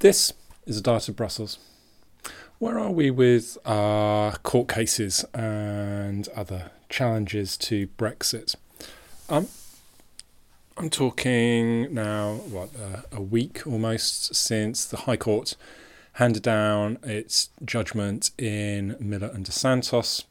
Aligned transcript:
This 0.00 0.32
is 0.64 0.78
a 0.78 0.80
Diet 0.80 1.10
of 1.10 1.16
Brussels. 1.16 1.58
Where 2.58 2.78
are 2.78 2.90
we 2.90 3.10
with 3.10 3.58
our 3.66 4.34
court 4.38 4.66
cases 4.66 5.26
and 5.34 6.26
other 6.28 6.70
challenges 6.88 7.58
to 7.58 7.86
Brexit? 7.98 8.54
Um, 9.28 9.48
I'm 10.78 10.88
talking 10.88 11.92
now, 11.92 12.36
what, 12.48 12.70
uh, 12.74 13.02
a 13.12 13.20
week 13.20 13.66
almost 13.66 14.34
since 14.34 14.86
the 14.86 14.96
High 14.96 15.18
Court 15.18 15.54
handed 16.14 16.44
down 16.44 16.96
its 17.02 17.50
judgment 17.62 18.30
in 18.38 18.96
Miller 19.00 19.30
and 19.34 19.44
Dos 19.44 19.56
Santos, 19.56 20.24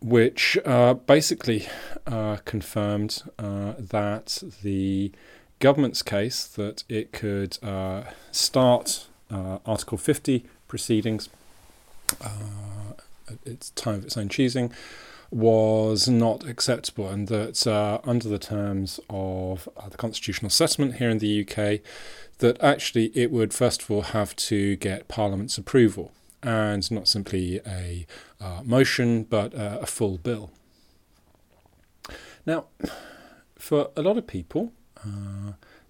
which 0.00 0.56
uh, 0.64 0.94
basically 0.94 1.66
uh, 2.06 2.36
confirmed 2.44 3.24
uh, 3.40 3.72
that 3.76 4.40
the 4.62 5.10
government's 5.62 6.02
case 6.02 6.44
that 6.44 6.82
it 6.88 7.12
could 7.12 7.56
uh, 7.62 8.02
start 8.32 9.06
uh, 9.30 9.58
Article 9.64 9.96
50 9.96 10.44
proceedings 10.66 11.28
uh, 12.20 12.94
at 13.30 13.38
its 13.46 13.70
time 13.70 13.94
of 13.94 14.04
its 14.04 14.16
own 14.16 14.28
choosing 14.28 14.72
was 15.30 16.08
not 16.08 16.44
acceptable, 16.44 17.08
and 17.08 17.28
that 17.28 17.64
uh, 17.64 18.00
under 18.02 18.28
the 18.28 18.40
terms 18.40 18.98
of 19.08 19.68
uh, 19.76 19.88
the 19.88 19.96
constitutional 19.96 20.50
settlement 20.50 20.96
here 20.96 21.08
in 21.08 21.18
the 21.18 21.42
UK, 21.42 21.80
that 22.38 22.60
actually 22.60 23.12
it 23.14 23.30
would 23.30 23.54
first 23.54 23.82
of 23.82 23.90
all 23.90 24.02
have 24.02 24.34
to 24.34 24.74
get 24.76 25.06
Parliament's 25.06 25.56
approval, 25.56 26.10
and 26.42 26.90
not 26.90 27.06
simply 27.06 27.60
a 27.64 28.04
uh, 28.40 28.62
motion, 28.64 29.22
but 29.22 29.52
a 29.54 29.86
full 29.86 30.18
bill. 30.18 30.50
Now, 32.44 32.64
for 33.56 33.90
a 33.96 34.02
lot 34.02 34.18
of 34.18 34.26
people, 34.26 34.72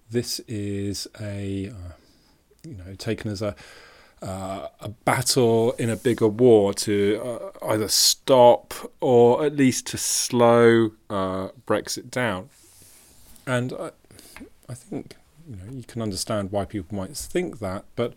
this 0.09 0.39
is 0.47 1.07
a, 1.19 1.69
uh, 1.69 1.93
you 2.63 2.75
know, 2.75 2.95
taken 2.95 3.31
as 3.31 3.41
a 3.41 3.55
uh, 4.23 4.69
a 4.79 4.87
battle 4.87 5.73
in 5.73 5.89
a 5.89 5.97
bigger 5.97 6.27
war 6.27 6.73
to 6.73 7.21
uh, 7.61 7.67
either 7.67 7.89
stop 7.89 8.73
or 9.01 9.45
at 9.45 9.55
least 9.55 9.85
to 9.87 9.97
slow 9.97 10.91
uh, 11.09 11.49
Brexit 11.67 12.09
down. 12.09 12.49
And 13.45 13.73
I, 13.73 13.91
I 14.69 14.73
think 14.73 15.17
you 15.47 15.57
know 15.57 15.73
you 15.73 15.83
can 15.83 16.01
understand 16.01 16.51
why 16.51 16.63
people 16.63 16.95
might 16.95 17.17
think 17.17 17.59
that, 17.59 17.83
but 17.97 18.13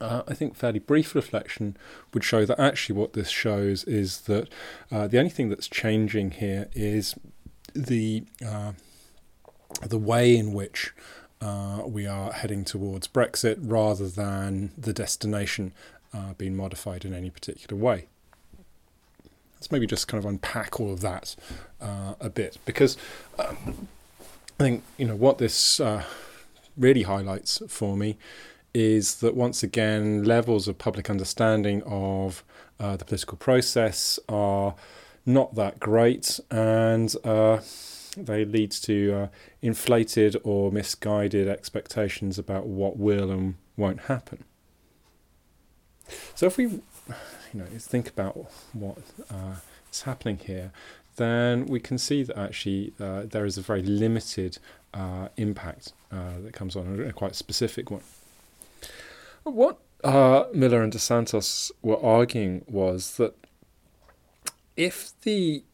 uh, 0.00 0.22
I 0.28 0.34
think 0.34 0.54
fairly 0.54 0.78
brief 0.78 1.16
reflection 1.16 1.76
would 2.14 2.22
show 2.22 2.44
that 2.44 2.60
actually 2.60 2.96
what 2.96 3.14
this 3.14 3.28
shows 3.28 3.82
is 3.84 4.22
that 4.22 4.48
uh, 4.90 5.08
the 5.08 5.18
only 5.18 5.30
thing 5.30 5.48
that's 5.48 5.66
changing 5.66 6.30
here 6.32 6.68
is 6.74 7.16
the 7.74 8.24
uh, 8.46 8.72
the 9.80 9.98
way 9.98 10.36
in 10.36 10.52
which 10.52 10.92
uh, 11.40 11.82
we 11.84 12.06
are 12.06 12.32
heading 12.32 12.64
towards 12.64 13.08
Brexit 13.08 13.56
rather 13.60 14.08
than 14.08 14.70
the 14.78 14.92
destination 14.92 15.72
uh, 16.14 16.34
being 16.34 16.56
modified 16.56 17.04
in 17.04 17.12
any 17.12 17.30
particular 17.30 17.80
way. 17.80 18.06
Let's 19.54 19.70
maybe 19.70 19.86
just 19.86 20.08
kind 20.08 20.22
of 20.22 20.28
unpack 20.28 20.80
all 20.80 20.92
of 20.92 21.00
that 21.00 21.36
uh, 21.80 22.14
a 22.20 22.30
bit 22.30 22.58
because 22.64 22.96
um, 23.38 23.88
I 24.58 24.64
think 24.64 24.84
you 24.98 25.06
know 25.06 25.16
what 25.16 25.38
this 25.38 25.80
uh, 25.80 26.04
really 26.76 27.02
highlights 27.02 27.62
for 27.68 27.96
me 27.96 28.18
is 28.74 29.16
that 29.16 29.34
once 29.34 29.62
again 29.62 30.24
levels 30.24 30.66
of 30.66 30.78
public 30.78 31.10
understanding 31.10 31.82
of 31.84 32.42
uh, 32.80 32.96
the 32.96 33.04
political 33.04 33.36
process 33.36 34.18
are 34.28 34.74
not 35.24 35.54
that 35.54 35.78
great 35.78 36.40
and 36.50 37.14
uh, 37.24 37.58
they 38.16 38.44
lead 38.44 38.70
to 38.72 39.12
uh, 39.12 39.26
inflated 39.60 40.36
or 40.44 40.70
misguided 40.70 41.48
expectations 41.48 42.38
about 42.38 42.66
what 42.66 42.96
will 42.96 43.30
and 43.30 43.54
won't 43.76 44.00
happen. 44.02 44.44
So 46.34 46.46
if 46.46 46.56
we, 46.56 46.64
you 46.64 46.82
know, 47.54 47.64
think 47.78 48.08
about 48.08 48.50
what 48.72 48.98
uh, 49.30 49.56
is 49.90 50.02
happening 50.02 50.38
here, 50.38 50.72
then 51.16 51.66
we 51.66 51.80
can 51.80 51.98
see 51.98 52.22
that 52.22 52.38
actually 52.38 52.92
uh, 53.00 53.22
there 53.24 53.44
is 53.44 53.58
a 53.58 53.62
very 53.62 53.82
limited 53.82 54.58
uh, 54.94 55.28
impact 55.36 55.92
uh, 56.10 56.40
that 56.42 56.52
comes 56.52 56.76
on, 56.76 57.00
a 57.00 57.12
quite 57.12 57.34
specific 57.34 57.90
one. 57.90 58.02
What 59.44 59.78
uh, 60.04 60.44
Miller 60.52 60.82
and 60.82 60.92
Dos 60.92 61.02
Santos 61.02 61.72
were 61.82 62.02
arguing 62.02 62.64
was 62.68 63.16
that 63.16 63.34
if 64.76 65.12
the 65.22 65.64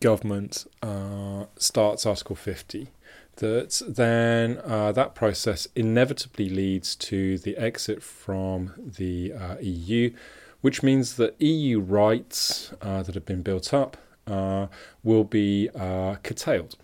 government 0.00 0.66
uh, 0.82 1.44
starts 1.56 2.06
Article 2.06 2.36
50, 2.36 2.88
that 3.36 3.82
then 3.86 4.58
uh, 4.64 4.92
that 4.92 5.14
process 5.14 5.68
inevitably 5.74 6.48
leads 6.48 6.96
to 6.96 7.38
the 7.38 7.56
exit 7.56 8.02
from 8.02 8.72
the 8.78 9.32
uh, 9.32 9.56
EU, 9.60 10.12
which 10.60 10.82
means 10.82 11.16
that 11.16 11.40
EU 11.40 11.80
rights 11.80 12.72
uh, 12.82 13.02
that 13.02 13.14
have 13.14 13.26
been 13.26 13.42
built 13.42 13.72
up 13.72 13.96
uh, 14.26 14.66
will 15.02 15.24
be 15.24 15.68
uh, 15.74 16.16
curtailed. 16.22 16.76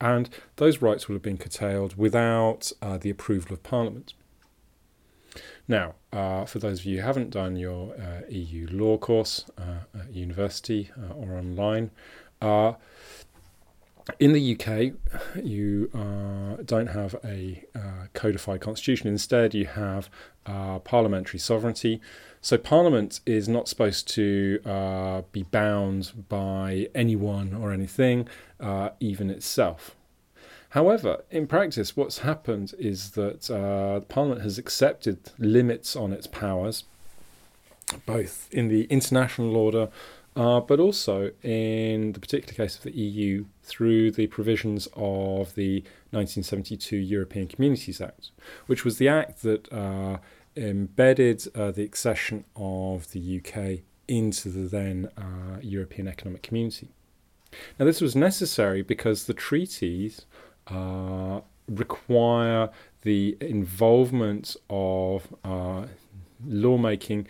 And 0.00 0.30
those 0.56 0.80
rights 0.80 1.08
will 1.08 1.16
have 1.16 1.22
been 1.22 1.36
curtailed 1.36 1.96
without 1.96 2.72
the 3.00 3.10
approval 3.10 3.52
of 3.52 3.62
Parliament. 3.62 4.14
Now, 5.70 5.94
uh, 6.12 6.46
for 6.46 6.58
those 6.58 6.80
of 6.80 6.86
you 6.86 6.96
who 6.96 7.06
haven't 7.06 7.30
done 7.30 7.54
your 7.54 7.94
uh, 7.94 8.22
EU 8.28 8.66
law 8.72 8.98
course 8.98 9.44
uh, 9.56 10.00
at 10.00 10.12
university 10.12 10.90
or 11.14 11.38
online, 11.38 11.92
uh, 12.40 12.74
in 14.18 14.32
the 14.32 14.56
UK, 14.56 14.94
you 15.42 15.90
uh, 15.94 16.62
don't 16.64 16.88
have 16.88 17.14
a 17.24 17.64
uh, 17.74 18.06
codified 18.14 18.60
constitution. 18.60 19.08
Instead, 19.08 19.54
you 19.54 19.66
have 19.66 20.10
uh, 20.46 20.78
parliamentary 20.80 21.38
sovereignty. 21.38 22.00
So, 22.40 22.56
Parliament 22.56 23.20
is 23.26 23.48
not 23.48 23.68
supposed 23.68 24.08
to 24.14 24.60
uh, 24.64 25.22
be 25.30 25.42
bound 25.42 26.24
by 26.28 26.88
anyone 26.94 27.54
or 27.54 27.72
anything, 27.72 28.28
uh, 28.58 28.90
even 28.98 29.30
itself. 29.30 29.94
However, 30.70 31.24
in 31.30 31.46
practice, 31.46 31.96
what's 31.96 32.18
happened 32.18 32.74
is 32.78 33.10
that 33.10 33.50
uh, 33.50 34.00
Parliament 34.00 34.42
has 34.42 34.56
accepted 34.56 35.18
limits 35.38 35.96
on 35.96 36.12
its 36.12 36.26
powers, 36.26 36.84
both 38.06 38.48
in 38.52 38.68
the 38.68 38.84
international 38.84 39.56
order 39.56 39.88
uh, 40.36 40.60
but 40.60 40.78
also 40.78 41.30
in 41.42 42.12
the 42.12 42.20
particular 42.20 42.54
case 42.54 42.76
of 42.76 42.82
the 42.82 42.92
EU 42.92 43.44
through 43.62 44.10
the 44.12 44.26
provisions 44.28 44.86
of 44.94 45.54
the 45.54 45.80
1972 46.10 46.96
European 46.96 47.48
Communities 47.48 48.00
Act, 48.00 48.30
which 48.66 48.84
was 48.84 48.98
the 48.98 49.08
act 49.08 49.42
that 49.42 49.72
uh, 49.72 50.18
embedded 50.56 51.46
uh, 51.54 51.70
the 51.70 51.82
accession 51.82 52.44
of 52.56 53.10
the 53.12 53.38
UK 53.38 53.80
into 54.08 54.48
the 54.48 54.68
then 54.68 55.08
uh, 55.16 55.58
European 55.62 56.08
Economic 56.08 56.42
Community. 56.42 56.88
Now, 57.78 57.84
this 57.84 58.00
was 58.00 58.14
necessary 58.14 58.82
because 58.82 59.24
the 59.24 59.34
treaties 59.34 60.26
uh, 60.68 61.40
require 61.68 62.70
the 63.02 63.36
involvement 63.40 64.56
of 64.68 65.34
uh, 65.44 65.86
lawmaking 66.44 67.26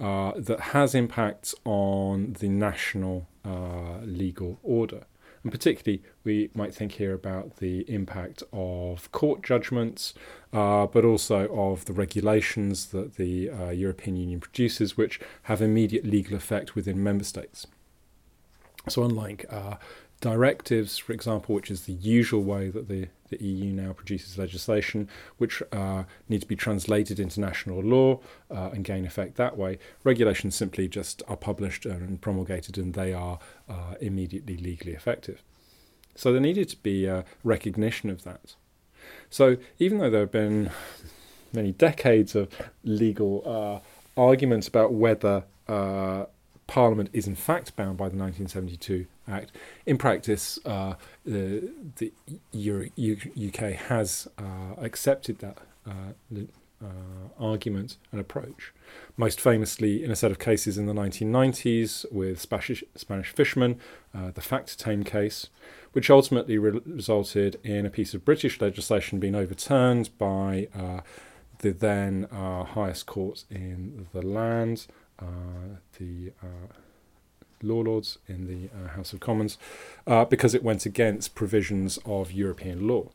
uh, 0.00 0.32
that 0.36 0.60
has 0.60 0.94
impacts 0.94 1.54
on 1.64 2.32
the 2.40 2.48
national 2.48 3.28
uh, 3.44 3.98
legal 4.02 4.58
order. 4.62 5.04
And 5.42 5.52
particularly, 5.52 6.02
we 6.24 6.50
might 6.54 6.74
think 6.74 6.92
here 6.92 7.14
about 7.14 7.56
the 7.56 7.80
impact 7.90 8.42
of 8.52 9.10
court 9.12 9.42
judgments, 9.42 10.12
uh, 10.52 10.86
but 10.86 11.04
also 11.04 11.48
of 11.48 11.86
the 11.86 11.92
regulations 11.92 12.86
that 12.88 13.16
the 13.16 13.50
uh, 13.50 13.70
European 13.70 14.16
Union 14.16 14.40
produces, 14.40 14.96
which 14.96 15.20
have 15.44 15.62
immediate 15.62 16.04
legal 16.04 16.36
effect 16.36 16.74
within 16.74 17.02
member 17.02 17.24
states. 17.24 17.66
So, 18.88 19.02
unlike 19.02 19.46
uh, 19.50 19.76
directives, 20.20 20.98
for 20.98 21.12
example, 21.12 21.54
which 21.54 21.70
is 21.70 21.82
the 21.82 21.92
usual 21.94 22.42
way 22.42 22.68
that 22.68 22.88
the, 22.88 23.08
the 23.28 23.42
EU 23.42 23.72
now 23.72 23.92
produces 23.92 24.36
legislation, 24.36 25.08
which 25.38 25.62
uh, 25.72 26.04
need 26.28 26.42
to 26.42 26.46
be 26.46 26.56
translated 26.56 27.18
into 27.18 27.40
national 27.40 27.80
law 27.80 28.20
uh, 28.50 28.70
and 28.72 28.84
gain 28.84 29.06
effect 29.06 29.36
that 29.36 29.56
way. 29.56 29.78
Regulations 30.04 30.54
simply 30.54 30.88
just 30.88 31.22
are 31.26 31.36
published 31.36 31.86
and 31.86 32.20
promulgated, 32.20 32.76
and 32.76 32.94
they 32.94 33.12
are 33.12 33.38
uh, 33.68 33.94
immediately 34.00 34.56
legally 34.56 34.92
effective. 34.92 35.42
So 36.14 36.32
there 36.32 36.40
needed 36.40 36.68
to 36.70 36.76
be 36.76 37.06
a 37.06 37.24
recognition 37.42 38.10
of 38.10 38.24
that. 38.24 38.56
So 39.30 39.56
even 39.78 39.98
though 39.98 40.10
there 40.10 40.20
have 40.20 40.32
been 40.32 40.70
many 41.52 41.72
decades 41.72 42.34
of 42.34 42.48
legal 42.84 43.42
uh, 43.46 44.20
arguments 44.20 44.68
about 44.68 44.92
whether 44.92 45.44
uh, 45.66 46.26
Parliament 46.66 47.10
is 47.12 47.26
in 47.26 47.34
fact 47.34 47.74
bound 47.74 47.96
by 47.96 48.08
the 48.08 48.16
1972 48.16 49.06
Act. 49.30 49.52
In 49.86 49.98
practice, 49.98 50.58
uh, 50.64 50.94
the, 51.24 51.70
the 51.96 52.12
Euro, 52.52 52.86
UK 52.96 53.72
has 53.72 54.28
uh, 54.38 54.74
accepted 54.78 55.38
that 55.38 55.58
uh, 55.86 56.40
uh, 56.82 56.86
argument 57.38 57.96
and 58.10 58.20
approach. 58.20 58.72
Most 59.16 59.40
famously, 59.40 60.02
in 60.02 60.10
a 60.10 60.16
set 60.16 60.30
of 60.30 60.38
cases 60.38 60.78
in 60.78 60.86
the 60.86 60.94
1990s 60.94 62.10
with 62.10 62.40
Spanish, 62.40 62.82
Spanish 62.94 63.30
fishermen, 63.30 63.78
uh, 64.14 64.30
the 64.30 64.40
Factortame 64.40 65.04
case, 65.04 65.48
which 65.92 66.10
ultimately 66.10 66.58
re- 66.58 66.80
resulted 66.86 67.58
in 67.62 67.84
a 67.84 67.90
piece 67.90 68.14
of 68.14 68.24
British 68.24 68.60
legislation 68.60 69.18
being 69.18 69.34
overturned 69.34 70.16
by 70.18 70.68
the 71.58 71.72
then 71.72 72.26
highest 72.30 73.06
court 73.06 73.44
in 73.50 74.06
the 74.12 74.22
land, 74.22 74.86
uh, 75.20 75.24
the 75.98 76.32
uh, 76.42 76.72
law 77.62 77.80
lords 77.80 78.18
in 78.26 78.46
the 78.46 78.68
uh, 78.74 78.88
House 78.96 79.12
of 79.12 79.20
Commons, 79.20 79.58
uh, 80.06 80.24
because 80.24 80.54
it 80.54 80.62
went 80.62 80.86
against 80.86 81.34
provisions 81.34 81.98
of 82.04 82.32
European 82.32 82.86
law. 82.86 83.10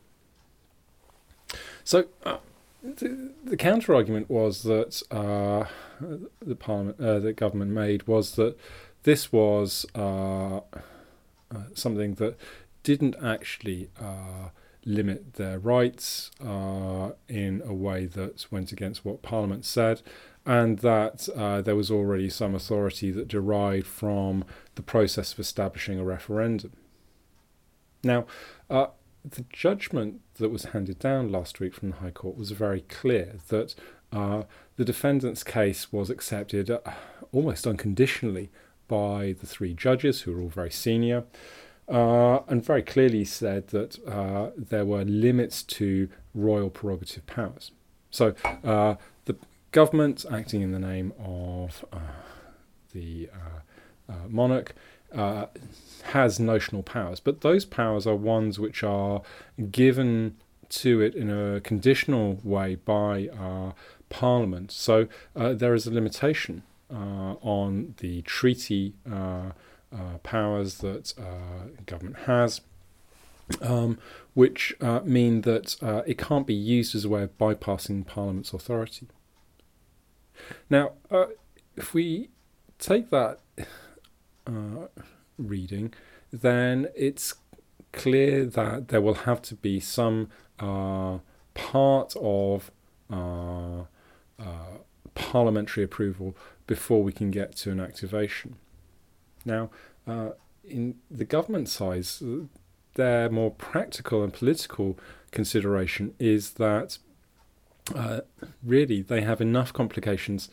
So 1.84 2.06
the, 2.84 3.32
the 3.44 3.58
counter 3.58 3.94
argument 3.96 4.30
was 4.30 4.64
that 4.64 5.04
the 6.42 6.56
parliament, 6.56 6.98
the 6.98 7.34
government 7.34 7.72
made 7.72 8.08
was 8.08 8.36
that 8.36 8.58
this 9.04 9.32
was 9.32 9.86
something 11.74 12.16
that 12.16 12.36
didn't 12.84 13.16
actually 13.24 13.90
limit 14.86 15.34
their 15.34 15.58
rights 15.58 16.32
uh, 16.40 17.12
in 17.28 17.62
a 17.66 17.74
way 17.74 18.06
that 18.06 18.46
went 18.52 18.72
against 18.72 19.04
what 19.04 19.22
Parliament 19.24 19.66
said, 19.66 20.02
and 20.46 20.80
that 20.80 21.28
uh, 21.36 21.62
there 21.62 21.76
was 21.76 21.90
already 21.90 22.30
some 22.30 22.54
authority 22.54 23.12
that 23.12 23.28
derived 23.28 23.88
from 23.88 24.46
the 24.76 24.82
process 24.82 25.34
of 25.34 25.40
establishing 25.40 26.00
a 26.00 26.04
referendum. 26.04 26.72
Now, 28.04 28.26
uh, 28.70 28.88
the 29.28 29.46
judgment 29.50 30.22
that 30.36 30.50
was 30.50 30.66
handed 30.66 31.00
down 31.00 31.32
last 31.32 31.60
week 31.60 31.74
from 31.74 31.90
the 31.90 31.96
High 31.98 32.12
Court 32.12 32.38
was 32.38 32.52
very 32.52 32.82
clear 32.82 33.38
that 33.48 33.74
uh, 34.12 34.44
the 34.76 34.86
defendant's 34.86 35.44
case 35.44 35.92
was 35.92 36.10
accepted 36.10 36.70
uh, 36.70 36.80
almost 37.32 37.66
unconditionally 37.66 38.52
by 38.88 39.36
the 39.40 39.48
three 39.48 39.74
judges, 39.74 40.22
who 40.22 40.34
were 40.34 40.42
all 40.42 40.50
very 40.50 40.70
senior 40.70 41.24
uh, 41.88 42.40
and 42.48 42.64
very 42.64 42.82
clearly 42.82 43.26
said 43.26 43.68
that 43.68 44.04
uh, 44.08 44.50
there 44.58 44.86
were 44.86 45.04
limits 45.04 45.62
to 45.64 46.10
royal 46.34 46.70
prerogative 46.70 47.26
powers. 47.28 47.72
So 48.10 48.34
uh, 48.64 48.96
government, 49.76 50.26
acting 50.32 50.62
in 50.62 50.72
the 50.72 50.80
name 50.80 51.12
of 51.20 51.84
uh, 51.92 52.00
the 52.94 53.30
uh, 53.34 54.12
uh, 54.12 54.28
monarch, 54.30 54.74
has 56.04 56.40
notional 56.40 56.84
powers, 56.84 57.20
but 57.20 57.42
those 57.42 57.64
powers 57.66 58.08
are 58.08 58.16
ones 58.16 58.58
which 58.60 58.84
are 58.84 59.22
given 59.72 60.36
to 60.70 61.02
it 61.02 61.14
in 61.16 61.30
a 61.30 61.62
conditional 61.62 62.40
way 62.44 62.76
by 62.76 63.30
our 63.38 63.74
Parliament. 64.10 64.72
So 64.72 65.08
there 65.36 65.74
is 65.74 65.88
a 65.88 65.94
limitation 65.94 66.64
on 66.90 67.96
the 67.98 68.22
treaty 68.24 68.94
uh, 69.96 70.18
powers 70.24 70.80
that 70.80 71.14
uh, 71.18 71.70
government 71.86 72.18
has, 72.26 72.62
um, 73.62 73.98
which 74.34 74.74
uh, 74.82 75.00
mean 75.06 75.42
that 75.42 75.76
uh, 75.82 76.02
it 76.06 76.18
can't 76.18 76.46
be 76.46 76.54
used 76.54 76.96
as 76.96 77.06
a 77.06 77.10
way 77.10 77.24
of 77.24 77.38
bypassing 77.38 78.06
Parliament's 78.06 78.54
authority. 78.54 79.08
Now, 80.70 80.94
uh, 81.10 81.28
if 81.76 81.94
we 81.94 82.30
take 82.80 83.10
that 83.10 83.40
reading, 85.38 85.94
then 86.32 86.88
it's 86.96 87.36
clear 87.92 88.46
that 88.46 88.90
there 88.90 89.02
will 89.02 89.14
have 89.14 89.42
to 89.44 89.56
be 89.56 89.80
some 89.80 90.30
part 90.58 92.16
of 92.22 92.72
parliamentary 95.16 95.84
approval 95.84 96.36
before 96.68 97.02
we 97.02 97.12
can 97.12 97.32
get 97.32 97.56
to 97.56 97.72
an 97.72 97.80
activation. 97.80 98.56
Now, 99.46 99.70
uh, 100.08 100.32
in 100.64 100.96
the 101.10 101.26
government 101.26 101.70
size, 101.70 102.22
their 102.96 103.30
more 103.30 103.52
practical 103.52 104.24
and 104.24 104.34
political 104.34 104.98
consideration 105.32 106.14
is 106.20 106.52
that 106.54 106.98
uh, 107.94 108.22
really 108.64 109.02
they 109.02 109.22
have 109.22 109.42
enough 109.42 109.74
complications 109.74 110.50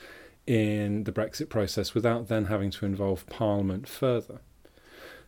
in 0.47 1.05
the 1.05 1.13
Brexit 1.13 1.49
process 1.49 1.95
without 1.95 2.29
then 2.29 2.47
having 2.47 2.71
to 2.73 2.85
involve 2.85 3.27
Parliament 3.27 3.89
further. 3.89 4.41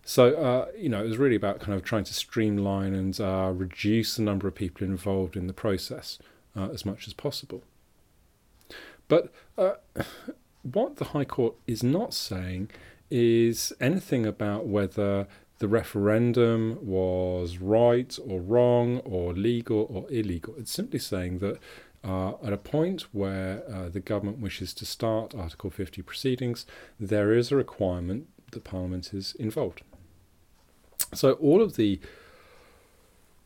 So, 0.04 0.34
uh, 0.34 0.66
you 0.76 0.88
know, 0.88 1.02
it 1.02 1.08
was 1.08 1.16
really 1.16 1.36
about 1.36 1.60
kind 1.60 1.72
of 1.72 1.82
trying 1.82 2.04
to 2.04 2.14
streamline 2.14 2.94
and 2.94 3.18
uh, 3.18 3.52
reduce 3.54 4.16
the 4.16 4.22
number 4.22 4.46
of 4.46 4.54
people 4.54 4.86
involved 4.86 5.34
in 5.34 5.46
the 5.46 5.54
process 5.54 6.18
uh, 6.54 6.68
as 6.70 6.84
much 6.84 7.06
as 7.06 7.14
possible. 7.14 7.62
But 9.08 9.32
uh, 9.56 9.74
what 10.62 10.96
the 10.96 11.06
High 11.06 11.24
Court 11.24 11.54
is 11.66 11.82
not 11.82 12.12
saying 12.12 12.70
is 13.10 13.72
anything 13.80 14.26
about 14.26 14.66
whether 14.66 15.26
the 15.58 15.68
referendum 15.68 16.78
was 16.82 17.58
right 17.58 18.18
or 18.26 18.40
wrong 18.40 18.98
or 18.98 19.32
legal 19.32 19.86
or 19.88 20.10
illegal. 20.10 20.54
It's 20.58 20.72
simply 20.72 20.98
saying 20.98 21.38
that 21.38 21.58
uh, 22.04 22.34
at 22.44 22.52
a 22.52 22.58
point 22.58 23.02
where 23.12 23.62
uh, 23.72 23.88
the 23.88 24.00
government 24.00 24.38
wishes 24.38 24.74
to 24.74 24.84
start 24.84 25.34
Article 25.34 25.70
50 25.70 26.02
proceedings, 26.02 26.66
there 27.00 27.32
is 27.32 27.50
a 27.50 27.56
requirement 27.56 28.26
that 28.52 28.64
Parliament 28.64 29.14
is 29.14 29.34
involved. 29.38 29.82
So 31.14 31.32
all 31.32 31.62
of 31.62 31.76
the 31.76 32.00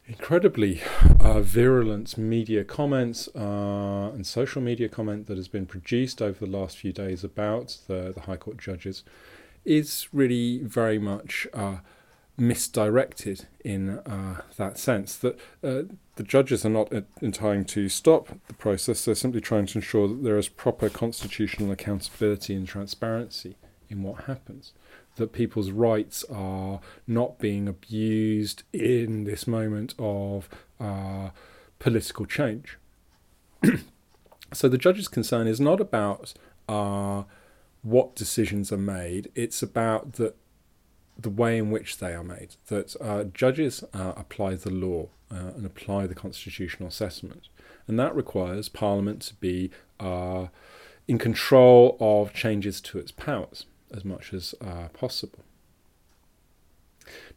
incredibly 0.06 0.80
uh, 1.20 1.40
virulent 1.40 2.16
media 2.16 2.64
comments 2.64 3.28
uh, 3.36 4.10
and 4.14 4.26
social 4.26 4.62
media 4.62 4.88
comment 4.88 5.26
that 5.26 5.36
has 5.36 5.48
been 5.48 5.66
produced 5.66 6.22
over 6.22 6.44
the 6.44 6.50
last 6.50 6.78
few 6.78 6.92
days 6.92 7.22
about 7.22 7.76
the, 7.86 8.12
the 8.14 8.22
High 8.22 8.38
Court 8.38 8.56
judges 8.56 9.04
is 9.64 10.08
really 10.12 10.58
very 10.64 10.98
much 10.98 11.46
uh, 11.52 11.76
misdirected 12.38 13.46
in 13.64 13.98
uh, 13.98 14.42
that 14.56 14.78
sense. 14.78 15.16
That 15.16 15.38
uh, 15.62 15.82
the 16.16 16.22
judges 16.22 16.64
are 16.64 16.70
not 16.70 16.92
trying 17.32 17.64
to 17.66 17.88
stop 17.88 18.28
the 18.46 18.54
process; 18.54 19.04
they're 19.04 19.14
simply 19.14 19.40
trying 19.40 19.66
to 19.66 19.78
ensure 19.78 20.08
that 20.08 20.22
there 20.22 20.38
is 20.38 20.48
proper 20.48 20.88
constitutional 20.88 21.72
accountability 21.72 22.54
and 22.54 22.66
transparency 22.66 23.56
in 23.88 24.02
what 24.02 24.24
happens. 24.24 24.72
That 25.16 25.32
people's 25.32 25.70
rights 25.70 26.24
are 26.30 26.80
not 27.06 27.38
being 27.38 27.66
abused 27.66 28.62
in 28.72 29.24
this 29.24 29.46
moment 29.46 29.94
of 29.98 30.48
uh, 30.78 31.30
political 31.78 32.24
change. 32.24 32.78
so 34.52 34.68
the 34.68 34.78
judge's 34.78 35.08
concern 35.08 35.48
is 35.48 35.60
not 35.60 35.80
about 35.80 36.34
uh, 36.68 37.24
what 37.82 38.14
decisions 38.14 38.70
are 38.70 38.78
made. 38.78 39.30
It's 39.34 39.62
about 39.62 40.14
the 40.14 40.34
the 41.18 41.30
way 41.30 41.58
in 41.58 41.70
which 41.70 41.98
they 41.98 42.14
are 42.14 42.24
made. 42.24 42.56
That 42.68 42.94
uh, 43.00 43.24
judges 43.24 43.82
uh, 43.92 44.12
apply 44.16 44.54
the 44.54 44.70
law 44.70 45.08
uh, 45.30 45.52
and 45.56 45.66
apply 45.66 46.06
the 46.06 46.14
constitutional 46.14 46.88
assessment, 46.88 47.48
and 47.86 47.98
that 47.98 48.14
requires 48.14 48.68
Parliament 48.68 49.22
to 49.22 49.34
be 49.34 49.70
uh, 49.98 50.46
in 51.08 51.18
control 51.18 51.96
of 52.00 52.32
changes 52.32 52.80
to 52.82 52.98
its 52.98 53.10
powers 53.10 53.66
as 53.90 54.04
much 54.04 54.32
as 54.32 54.54
uh, 54.60 54.88
possible. 54.92 55.44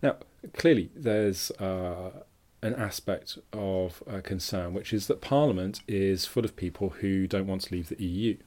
Now, 0.03 0.17
clearly, 0.53 0.91
there's 0.95 1.49
uh, 1.51 2.23
an 2.61 2.75
aspect 2.75 3.37
of 3.53 4.03
concern, 4.23 4.73
which 4.73 4.91
is 4.93 5.07
that 5.07 5.21
Parliament 5.21 5.79
is 5.87 6.25
full 6.25 6.43
of 6.43 6.55
people 6.55 6.89
who 6.99 7.25
don't 7.25 7.47
want 7.47 7.61
to 7.63 7.73
leave 7.73 7.87
the 7.89 8.03
EU 8.03 8.37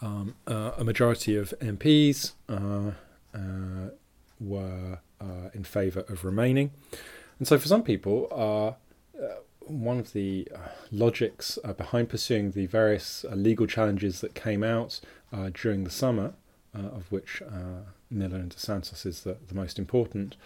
um, 0.00 0.34
uh, 0.46 0.72
a 0.76 0.84
majority 0.84 1.36
of 1.36 1.54
MPs 1.60 2.32
uh, 2.48 2.92
uh, 3.34 3.90
were 4.40 4.98
uh, 5.20 5.50
in 5.52 5.64
favour 5.64 6.00
of 6.08 6.24
remaining. 6.24 6.70
And 7.38 7.48
so, 7.48 7.58
for 7.58 7.68
some 7.68 7.82
people, 7.82 8.28
uh, 8.30 9.22
uh, 9.22 9.36
one 9.60 9.98
of 9.98 10.12
the 10.12 10.48
logics 10.90 11.58
behind 11.76 12.08
pursuing 12.08 12.50
the 12.50 12.66
various 12.66 13.24
legal 13.32 13.66
challenges 13.66 14.20
that 14.20 14.34
came 14.34 14.62
out 14.62 15.00
during 15.54 15.84
the 15.84 15.90
summer, 15.90 16.34
of 16.74 17.10
which 17.10 17.42
Miller 18.10 18.36
and 18.36 18.50
Dos 18.50 18.60
Santos 18.60 19.06
is 19.06 19.22
the, 19.22 19.38
the 19.48 19.54
most 19.54 19.78
important, 19.78 20.36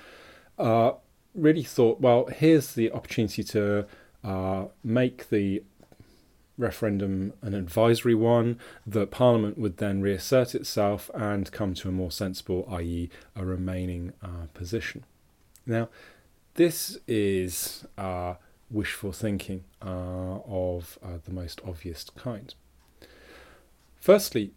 really 1.34 1.64
thought, 1.64 2.00
well, 2.00 2.26
here's 2.26 2.74
the 2.74 2.92
opportunity 2.92 3.42
to 3.42 3.86
make 4.84 5.28
the 5.30 5.62
referendum 6.58 7.32
an 7.40 7.54
advisory 7.54 8.14
one, 8.14 8.58
that 8.86 9.10
Parliament 9.10 9.56
would 9.56 9.78
then 9.78 10.02
reassert 10.02 10.54
itself 10.54 11.10
and 11.14 11.50
come 11.52 11.72
to 11.74 11.88
a 11.88 11.92
more 11.92 12.10
sensible, 12.10 12.68
i.e., 12.70 13.08
a 13.34 13.44
remaining 13.44 14.12
uh, 14.22 14.46
position. 14.52 15.04
Now, 15.64 15.88
this 16.54 16.98
is 17.06 17.86
uh, 17.96 18.34
wishful 18.70 19.12
thinking 19.12 19.64
uh, 19.80 20.40
of 20.46 20.98
uh, 21.02 21.18
the 21.24 21.32
most 21.32 21.60
obvious 21.64 22.04
kind. 22.16 22.52
Firstly, 24.00 24.52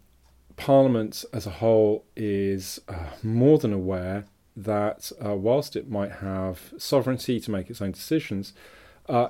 Parliament 0.56 1.24
as 1.32 1.46
a 1.46 1.50
whole 1.50 2.04
is 2.16 2.80
uh, 2.88 3.10
more 3.22 3.58
than 3.58 3.72
aware 3.72 4.24
that 4.56 5.12
uh, 5.24 5.34
whilst 5.34 5.76
it 5.76 5.90
might 5.90 6.12
have 6.12 6.74
sovereignty 6.76 7.40
to 7.40 7.50
make 7.50 7.70
its 7.70 7.80
own 7.80 7.92
decisions, 7.92 8.52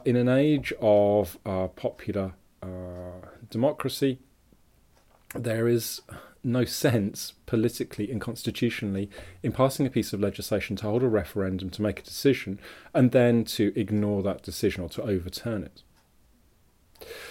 in 0.05 0.17
an 0.17 0.29
age 0.29 0.73
of 0.81 1.38
popular 1.76 2.35
democracy, 3.50 4.19
there 5.35 5.69
is 5.69 6.02
no 6.45 6.64
sense 6.64 7.35
politically 7.47 8.11
and 8.11 8.21
constitutionally 8.21 9.09
in 9.42 9.52
passing 9.52 9.87
a 9.87 9.90
piece 9.90 10.12
of 10.12 10.21
legislation 10.21 10.75
to 10.76 10.85
hold 10.85 11.02
a 11.02 11.09
referendum 11.09 11.71
to 11.71 11.83
make 11.83 12.00
a 12.00 12.02
decision 12.02 12.59
and 12.92 13.12
then 13.12 13.45
to 13.45 13.73
ignore 13.76 14.23
that 14.23 14.42
decision 14.42 14.83
or 14.83 14.88
to 14.88 15.02
overturn 15.02 15.62
it. 15.62 15.83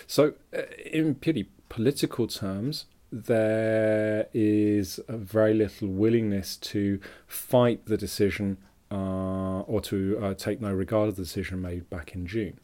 So, 0.08 0.34
uh, 0.56 0.62
in 0.86 1.16
purely 1.16 1.50
political 1.70 2.28
terms, 2.28 2.86
there 3.12 4.28
is 4.34 5.00
very 5.10 5.54
little 5.54 5.90
willingness 5.90 6.56
to 6.58 7.00
fight 7.28 7.86
the 7.86 7.98
decision 7.98 8.58
uh, 8.90 9.62
or 9.62 9.82
to 9.82 10.20
uh, 10.22 10.34
take 10.34 10.62
no 10.62 10.74
regard 10.74 11.10
of 11.10 11.16
the 11.16 11.24
decision 11.24 11.62
made 11.62 11.90
back 11.90 12.14
in 12.16 12.26
June. 12.28 12.60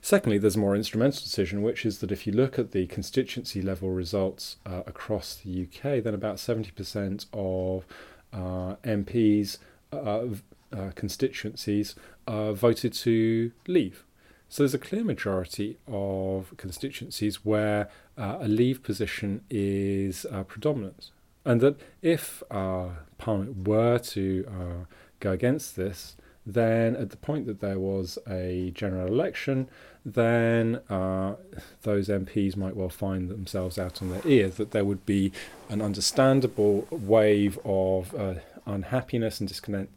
Secondly, 0.00 0.38
there's 0.38 0.56
a 0.56 0.60
more 0.60 0.76
instrumental 0.76 1.20
decision, 1.20 1.62
which 1.62 1.84
is 1.84 1.98
that 1.98 2.12
if 2.12 2.26
you 2.26 2.32
look 2.32 2.58
at 2.58 2.72
the 2.72 2.86
constituency 2.86 3.60
level 3.60 3.90
results 3.90 4.56
uh, 4.64 4.82
across 4.86 5.34
the 5.36 5.62
UK, 5.62 6.02
then 6.02 6.14
about 6.14 6.36
70% 6.36 7.26
of 7.32 7.84
uh, 8.32 8.76
MPs' 8.84 9.58
uh, 9.92 10.26
uh, 10.72 10.90
constituencies 10.94 11.94
voted 12.26 12.92
to 12.92 13.52
leave. 13.66 14.04
So 14.48 14.62
there's 14.62 14.74
a 14.74 14.78
clear 14.78 15.04
majority 15.04 15.78
of 15.86 16.54
constituencies 16.56 17.44
where 17.44 17.88
uh, 18.16 18.38
a 18.40 18.48
leave 18.48 18.82
position 18.82 19.42
is 19.50 20.24
uh, 20.30 20.44
predominant. 20.44 21.10
And 21.44 21.60
that 21.60 21.80
if 22.02 22.42
uh, 22.50 22.88
Parliament 23.18 23.68
were 23.68 23.98
to 23.98 24.46
uh, 24.48 24.84
go 25.20 25.32
against 25.32 25.76
this, 25.76 26.16
then 26.46 26.94
at 26.94 27.10
the 27.10 27.16
point 27.16 27.46
that 27.46 27.60
there 27.60 27.78
was 27.78 28.18
a 28.28 28.70
general 28.74 29.08
election, 29.08 29.68
then 30.04 30.76
uh, 30.88 31.34
those 31.82 32.08
MPs 32.08 32.56
might 32.56 32.76
well 32.76 32.88
find 32.88 33.28
themselves 33.28 33.78
out 33.78 34.00
on 34.00 34.10
their 34.10 34.22
ear, 34.24 34.48
that 34.50 34.70
there 34.70 34.84
would 34.84 35.04
be 35.04 35.32
an 35.68 35.82
understandable 35.82 36.86
wave 36.90 37.58
of 37.64 38.14
uh, 38.14 38.34
unhappiness 38.64 39.40
and 39.40 39.48
discontent, 39.48 39.90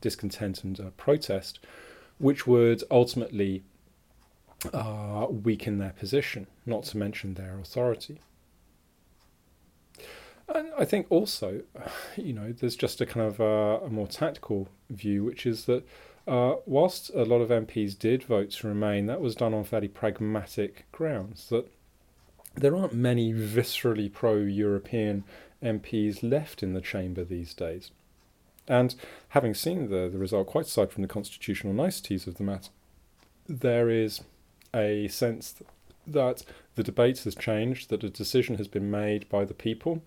discontent 0.00 0.62
and 0.62 0.96
protest, 0.96 1.58
which 2.18 2.46
would 2.46 2.84
ultimately 2.90 3.64
uh, 4.72 5.26
weaken 5.28 5.78
their 5.78 5.90
position, 5.98 6.46
not 6.64 6.84
to 6.84 6.96
mention 6.96 7.34
their 7.34 7.58
authority. 7.58 8.20
And 10.48 10.68
I 10.78 10.84
think 10.84 11.06
also, 11.10 11.62
you 12.16 12.32
know, 12.32 12.52
there's 12.52 12.76
just 12.76 13.00
a 13.00 13.06
kind 13.06 13.26
of 13.26 13.40
a, 13.40 13.86
a 13.86 13.90
more 13.90 14.06
tactical 14.06 14.68
view, 14.90 15.24
which 15.24 15.46
is 15.46 15.64
that 15.66 15.86
uh, 16.26 16.56
whilst 16.66 17.10
a 17.10 17.24
lot 17.24 17.40
of 17.40 17.50
MPs 17.50 17.98
did 17.98 18.24
vote 18.24 18.50
to 18.52 18.68
remain, 18.68 19.06
that 19.06 19.20
was 19.20 19.34
done 19.34 19.54
on 19.54 19.64
fairly 19.64 19.88
pragmatic 19.88 20.86
grounds. 20.90 21.48
That 21.50 21.70
there 22.54 22.76
aren't 22.76 22.94
many 22.94 23.32
viscerally 23.32 24.12
pro 24.12 24.36
European 24.36 25.24
MPs 25.62 26.22
left 26.22 26.62
in 26.62 26.72
the 26.72 26.80
chamber 26.80 27.22
these 27.22 27.54
days. 27.54 27.90
And 28.68 28.94
having 29.28 29.54
seen 29.54 29.90
the, 29.90 30.08
the 30.08 30.18
result, 30.18 30.48
quite 30.48 30.66
aside 30.66 30.90
from 30.90 31.02
the 31.02 31.08
constitutional 31.08 31.72
niceties 31.72 32.26
of 32.26 32.36
the 32.36 32.44
matter, 32.44 32.70
there 33.48 33.88
is 33.88 34.22
a 34.74 35.06
sense 35.08 35.54
that 36.06 36.42
the 36.74 36.82
debate 36.82 37.20
has 37.20 37.34
changed, 37.34 37.90
that 37.90 38.02
a 38.02 38.10
decision 38.10 38.56
has 38.56 38.66
been 38.66 38.90
made 38.90 39.28
by 39.28 39.44
the 39.44 39.54
people, 39.54 40.02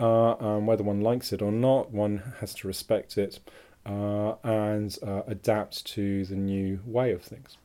uh, 0.00 0.34
and 0.40 0.66
whether 0.66 0.82
one 0.82 1.00
likes 1.00 1.32
it 1.32 1.42
or 1.42 1.52
not, 1.52 1.92
one 1.92 2.34
has 2.40 2.54
to 2.54 2.66
respect 2.66 3.18
it 3.18 3.38
uh, 3.84 4.34
and 4.42 4.98
uh, 5.06 5.22
adapt 5.26 5.84
to 5.86 6.24
the 6.24 6.36
new 6.36 6.80
way 6.84 7.12
of 7.12 7.22
things. 7.22 7.58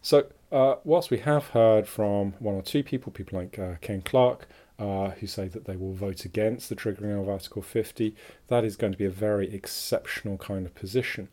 So, 0.00 0.26
uh, 0.50 0.76
whilst 0.84 1.10
we 1.10 1.18
have 1.18 1.48
heard 1.48 1.86
from 1.86 2.32
one 2.38 2.54
or 2.54 2.62
two 2.62 2.82
people, 2.82 3.12
people 3.12 3.38
like 3.38 3.58
uh, 3.58 3.74
Ken 3.80 4.00
Clarke, 4.00 4.48
uh, 4.78 5.10
who 5.10 5.26
say 5.26 5.48
that 5.48 5.66
they 5.66 5.76
will 5.76 5.92
vote 5.92 6.24
against 6.24 6.68
the 6.68 6.76
triggering 6.76 7.20
of 7.20 7.28
Article 7.28 7.62
50, 7.62 8.14
that 8.46 8.64
is 8.64 8.76
going 8.76 8.92
to 8.92 8.98
be 8.98 9.04
a 9.04 9.10
very 9.10 9.52
exceptional 9.52 10.38
kind 10.38 10.64
of 10.64 10.74
position. 10.74 11.28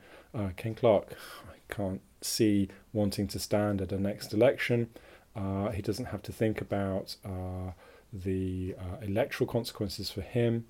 Ken 0.58 0.76
Clarke, 0.76 1.16
I 1.48 1.74
can't 1.74 2.02
see 2.20 2.68
wanting 2.92 3.28
to 3.28 3.40
stand 3.40 3.82
at 3.82 3.94
a 3.94 4.00
next 4.00 4.34
election. 4.34 4.90
Uh, 5.36 5.70
he 5.72 5.82
doesn't 5.82 6.06
have 6.06 6.22
to 6.24 6.32
think 6.32 6.62
about 6.62 7.16
uh, 7.26 7.72
the 8.12 8.76
uh, 8.80 9.04
electoral 9.04 9.48
consequences 9.48 10.10
for 10.10 10.22
him. 10.22 10.66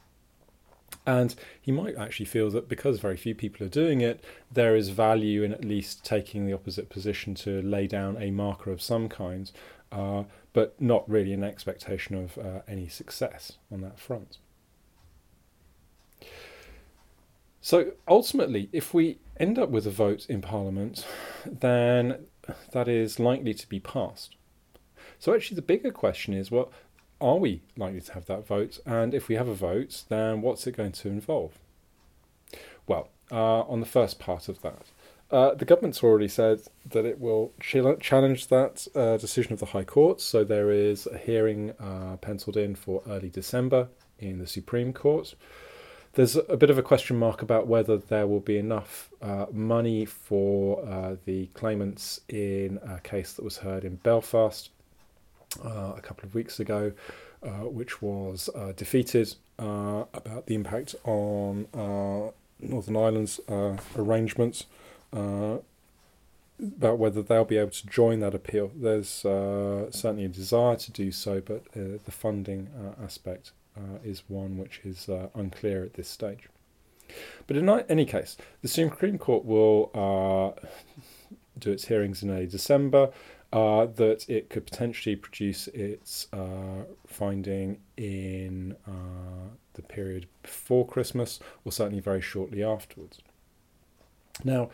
And 1.05 1.35
he 1.61 1.71
might 1.71 1.95
actually 1.97 2.25
feel 2.25 2.49
that 2.51 2.69
because 2.69 2.99
very 2.99 3.17
few 3.17 3.35
people 3.35 3.65
are 3.65 3.69
doing 3.69 4.01
it, 4.01 4.23
there 4.51 4.75
is 4.75 4.89
value 4.89 5.43
in 5.43 5.51
at 5.51 5.65
least 5.65 6.03
taking 6.03 6.45
the 6.45 6.53
opposite 6.53 6.89
position 6.89 7.35
to 7.35 7.61
lay 7.61 7.87
down 7.87 8.21
a 8.21 8.31
marker 8.31 8.71
of 8.71 8.81
some 8.81 9.09
kind, 9.09 9.51
uh, 9.91 10.23
but 10.53 10.79
not 10.79 11.07
really 11.09 11.33
an 11.33 11.43
expectation 11.43 12.15
of 12.15 12.37
uh, 12.37 12.61
any 12.67 12.87
success 12.87 13.53
on 13.71 13.81
that 13.81 13.99
front. 13.99 14.37
So 17.61 17.93
ultimately, 18.07 18.69
if 18.71 18.93
we 18.93 19.17
end 19.37 19.57
up 19.57 19.69
with 19.69 19.87
a 19.87 19.91
vote 19.91 20.27
in 20.29 20.41
Parliament, 20.41 21.05
then 21.45 22.25
that 22.73 22.87
is 22.87 23.19
likely 23.19 23.55
to 23.55 23.67
be 23.67 23.79
passed. 23.79 24.35
So 25.17 25.33
actually, 25.33 25.55
the 25.55 25.63
bigger 25.63 25.91
question 25.91 26.33
is, 26.33 26.51
well, 26.51 26.71
are 27.21 27.37
we 27.37 27.61
likely 27.77 28.01
to 28.01 28.13
have 28.13 28.25
that 28.25 28.45
vote? 28.45 28.79
And 28.85 29.13
if 29.13 29.27
we 29.27 29.35
have 29.35 29.47
a 29.47 29.53
vote, 29.53 30.03
then 30.09 30.41
what's 30.41 30.67
it 30.67 30.77
going 30.77 30.91
to 30.93 31.09
involve? 31.09 31.57
Well, 32.87 33.09
uh, 33.31 33.61
on 33.61 33.79
the 33.79 33.85
first 33.85 34.19
part 34.19 34.47
of 34.49 34.61
that, 34.61 34.91
uh, 35.31 35.55
the 35.55 35.65
government's 35.65 36.03
already 36.03 36.27
said 36.27 36.61
that 36.85 37.05
it 37.05 37.19
will 37.19 37.51
challenge 37.59 38.47
that 38.47 38.87
uh, 38.95 39.17
decision 39.17 39.53
of 39.53 39.59
the 39.59 39.67
High 39.67 39.83
Court. 39.83 40.21
So 40.21 40.43
there 40.43 40.71
is 40.71 41.07
a 41.07 41.17
hearing 41.17 41.71
uh, 41.79 42.17
penciled 42.17 42.57
in 42.57 42.75
for 42.75 43.01
early 43.07 43.29
December 43.29 43.87
in 44.19 44.37
the 44.37 44.47
Supreme 44.47 44.93
Court. 44.93 45.33
There's 46.13 46.37
a 46.37 46.55
bit 46.55 46.69
of 46.69 46.77
a 46.77 46.83
question 46.83 47.17
mark 47.17 47.41
about 47.41 47.67
whether 47.67 47.97
there 47.97 48.27
will 48.27 48.39
be 48.39 48.57
enough 48.57 49.09
uh, 49.21 49.47
money 49.51 50.05
for 50.05 50.85
uh, 50.85 51.15
the 51.25 51.47
claimants 51.47 52.21
in 52.29 52.79
a 52.87 53.01
case 53.01 53.33
that 53.33 53.43
was 53.43 53.57
heard 53.57 53.83
in 53.83 53.95
Belfast 53.97 54.69
a 55.63 56.01
couple 56.01 56.25
of 56.25 56.35
weeks 56.35 56.59
ago, 56.59 56.93
uh, 57.43 57.67
which 57.67 58.01
was 58.01 58.49
uh, 58.55 58.73
defeated 58.75 59.35
uh, 59.59 60.05
about 60.13 60.45
the 60.47 60.55
impact 60.55 60.95
on 61.03 61.67
Northern 62.59 62.97
Ireland's 62.97 63.39
arrangements. 63.97 64.65
about 65.13 65.63
whether 66.97 67.21
they'll 67.21 67.45
be 67.45 67.57
able 67.57 67.71
to 67.71 67.87
join 67.87 68.19
that 68.21 68.33
appeal. 68.33 68.71
There's 68.75 69.09
certainly 69.09 70.25
a 70.25 70.29
desire 70.29 70.75
to 70.75 70.91
do 70.91 71.11
so, 71.11 71.41
but 71.41 71.71
the 71.73 72.11
funding 72.11 72.69
aspect 73.03 73.51
uh, 73.77 73.99
is 74.03 74.23
one 74.27 74.57
which 74.57 74.79
is 74.85 75.09
uh, 75.09 75.27
unclear 75.35 75.83
at 75.83 75.95
this 75.95 76.07
stage. 76.07 76.47
But 77.45 77.57
in 77.57 77.69
any 77.69 78.05
case, 78.05 78.37
the 78.61 78.67
Supreme 78.67 79.17
Court 79.17 79.45
will 79.45 79.91
uh, 79.93 80.59
do 81.59 81.71
its 81.71 81.85
hearings 81.85 82.23
in 82.23 82.31
early 82.31 82.47
December. 82.47 83.11
Uh, 83.55 83.85
that 83.85 84.29
it 84.29 84.49
could 84.49 84.65
potentially 84.65 85.15
produce 85.15 85.69
its 85.69 86.27
uh, 86.33 86.83
finding 87.07 87.79
in 87.95 88.75
uh, 88.85 89.47
the 89.75 89.81
period 89.81 90.27
before 90.43 90.85
Christmas, 90.85 91.39
or 91.63 91.71
certainly 91.71 92.01
very 92.01 92.19
shortly 92.19 92.61
afterwards. 92.61 93.19
Now, 94.43 94.71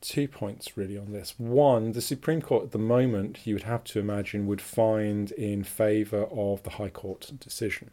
two 0.00 0.26
points 0.26 0.74
really 0.74 0.96
on 0.96 1.12
this. 1.12 1.34
One, 1.36 1.92
the 1.92 2.00
Supreme 2.00 2.40
Court 2.40 2.64
at 2.64 2.72
the 2.72 2.78
moment, 2.78 3.46
you 3.46 3.54
would 3.54 3.64
have 3.64 3.84
to 3.84 3.98
imagine, 3.98 4.46
would 4.46 4.62
find 4.62 5.32
in 5.32 5.64
favour 5.64 6.24
of 6.24 6.62
the 6.62 6.70
High 6.70 6.88
Court 6.88 7.30
decision. 7.40 7.90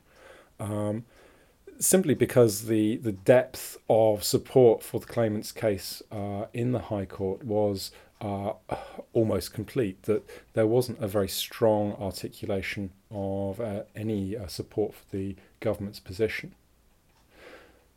Um, 0.62 1.04
simply 1.80 2.14
because 2.14 2.68
the, 2.68 2.98
the 2.98 3.12
depth 3.12 3.78
of 3.90 4.24
support 4.24 4.82
for 4.82 5.02
the 5.02 5.08
claimant's 5.08 5.52
case 5.52 6.02
uh, 6.10 6.46
in 6.54 6.72
the 6.72 6.80
High 6.80 7.06
Court 7.06 7.44
was 7.44 7.92
uh, 8.22 8.54
almost 9.14 9.54
complete, 9.54 10.04
that 10.04 10.24
there 10.54 10.68
wasn't 10.68 11.00
a 11.04 11.08
very 11.08 11.28
strong 11.28 11.94
articulation 11.94 12.92
of 13.10 13.60
uh, 13.60 13.84
any 13.96 14.38
uh, 14.38 14.48
support 14.48 14.94
for 14.94 15.16
the 15.16 15.36
government's 15.60 16.00
position. 16.00 16.54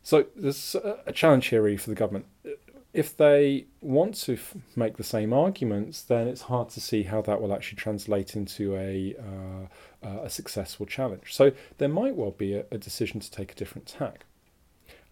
So 0.03 0.25
there's 0.35 0.75
a 0.75 1.11
challenge 1.11 1.47
here 1.47 1.63
really 1.63 1.77
for 1.77 1.89
the 1.89 1.95
government 1.95 2.27
if 2.95 3.15
they 3.17 3.65
want 3.81 4.15
to 4.15 4.33
f- 4.33 4.55
make 4.75 4.95
the 4.95 5.03
same 5.03 5.33
arguments, 5.33 6.01
then 6.01 6.27
it's 6.29 6.43
hard 6.43 6.69
to 6.69 6.79
see 6.79 7.03
how 7.03 7.21
that 7.23 7.41
will 7.41 7.53
actually 7.53 7.75
translate 7.75 8.37
into 8.37 8.75
a 8.75 9.13
uh, 9.19 10.07
uh, 10.07 10.21
a 10.23 10.29
successful 10.29 10.85
challenge. 10.85 11.33
So 11.33 11.51
there 11.77 11.89
might 11.89 12.15
well 12.15 12.31
be 12.31 12.53
a, 12.53 12.65
a, 12.71 12.77
decision 12.77 13.19
to 13.19 13.29
take 13.29 13.51
a 13.51 13.55
different 13.55 13.87
tack. 13.87 14.25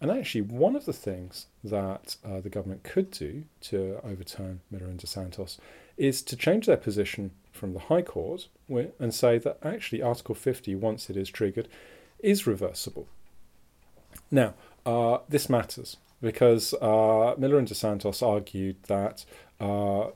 And 0.03 0.11
actually, 0.11 0.41
one 0.41 0.75
of 0.75 0.83
the 0.83 0.91
things 0.91 1.47
that 1.63 2.17
uh, 2.25 2.41
the 2.41 2.49
government 2.49 2.83
could 2.83 3.09
do 3.09 3.45
to 3.61 4.01
overturn 4.03 4.59
Miller 4.69 4.87
and 4.87 4.99
Dos 4.99 5.11
Santos 5.11 5.57
is 5.95 6.21
to 6.23 6.35
change 6.35 6.65
their 6.65 6.75
position 6.75 7.31
from 7.53 7.71
the 7.71 7.79
High 7.79 8.01
Court 8.01 8.49
and 8.67 9.13
say 9.13 9.37
that 9.37 9.59
actually 9.63 10.01
Article 10.01 10.35
50, 10.35 10.75
once 10.75 11.09
it 11.09 11.15
is 11.15 11.29
triggered, 11.29 11.69
is 12.19 12.45
reversible. 12.45 13.07
Now, 14.29 14.55
uh, 14.85 15.19
this 15.29 15.49
matters 15.49 15.95
because 16.21 16.73
uh, 16.81 17.35
Miller 17.37 17.57
and 17.57 17.67
Dos 17.69 17.77
Santos 17.77 18.21
argued 18.21 18.83
that 18.87 19.23
uh, 19.61 20.07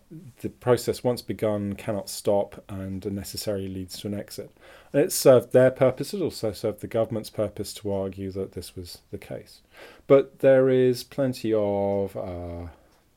the 0.42 0.50
process, 0.50 1.02
once 1.02 1.22
begun, 1.22 1.76
cannot 1.76 2.10
stop 2.10 2.62
and 2.68 3.06
necessarily 3.06 3.70
leads 3.70 3.98
to 4.02 4.08
an 4.08 4.20
exit. 4.20 4.52
It 4.94 5.12
served 5.12 5.52
their 5.52 5.72
purpose, 5.72 6.14
it 6.14 6.22
also 6.22 6.52
served 6.52 6.82
the 6.82 6.88
government's 6.88 7.30
purpose 7.30 7.74
to 7.76 7.92
argue 7.92 8.32
that 8.32 8.54
this 8.54 8.76
was 8.76 9.00
the 9.12 9.18
case. 9.18 9.62
But 10.08 10.40
there 10.40 10.70
is 10.70 11.04
plenty 11.04 11.54
of 11.54 12.16
uh, 12.16 12.68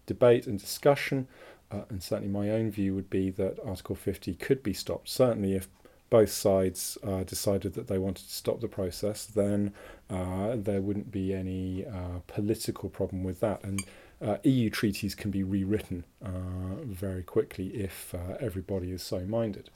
debate 0.07 0.47
and 0.47 0.59
discussion 0.59 1.29
uh, 1.71 1.83
and 1.89 2.03
certainly 2.03 2.33
my 2.33 2.51
own 2.51 2.71
view 2.71 2.95
would 2.95 3.11
be 3.11 3.31
that 3.31 3.59
Article 3.65 3.95
50 3.95 4.35
could 4.35 4.63
be 4.63 4.73
stopped. 4.73 5.09
Certainly, 5.09 5.55
if 5.55 5.69
both 6.09 6.31
sides 6.31 6.99
uh, 7.05 7.23
decided 7.23 7.75
that 7.75 7.87
they 7.87 7.99
wanted 7.99 8.27
to 8.27 8.35
stop 8.35 8.61
the 8.61 8.69
process, 8.69 9.25
then 9.25 9.73
uh, 10.09 10.57
there 10.57 10.81
wouldn't 10.81 11.13
be 11.13 11.33
any 11.33 11.87
uh, 11.87 12.19
political 12.27 12.89
problem 12.89 13.23
with 13.23 13.39
that. 13.41 13.63
And 13.63 13.85
uh, 14.21 14.39
EU 14.43 14.69
treaties 14.69 15.15
can 15.15 15.31
be 15.31 15.45
rewritten 15.45 16.05
uh, 16.23 16.83
very 16.85 17.23
quickly 17.23 17.69
if 17.69 18.13
uh, 18.15 18.37
everybody 18.41 18.91
is 18.91 19.03
so 19.03 19.21
minded. 19.21 19.71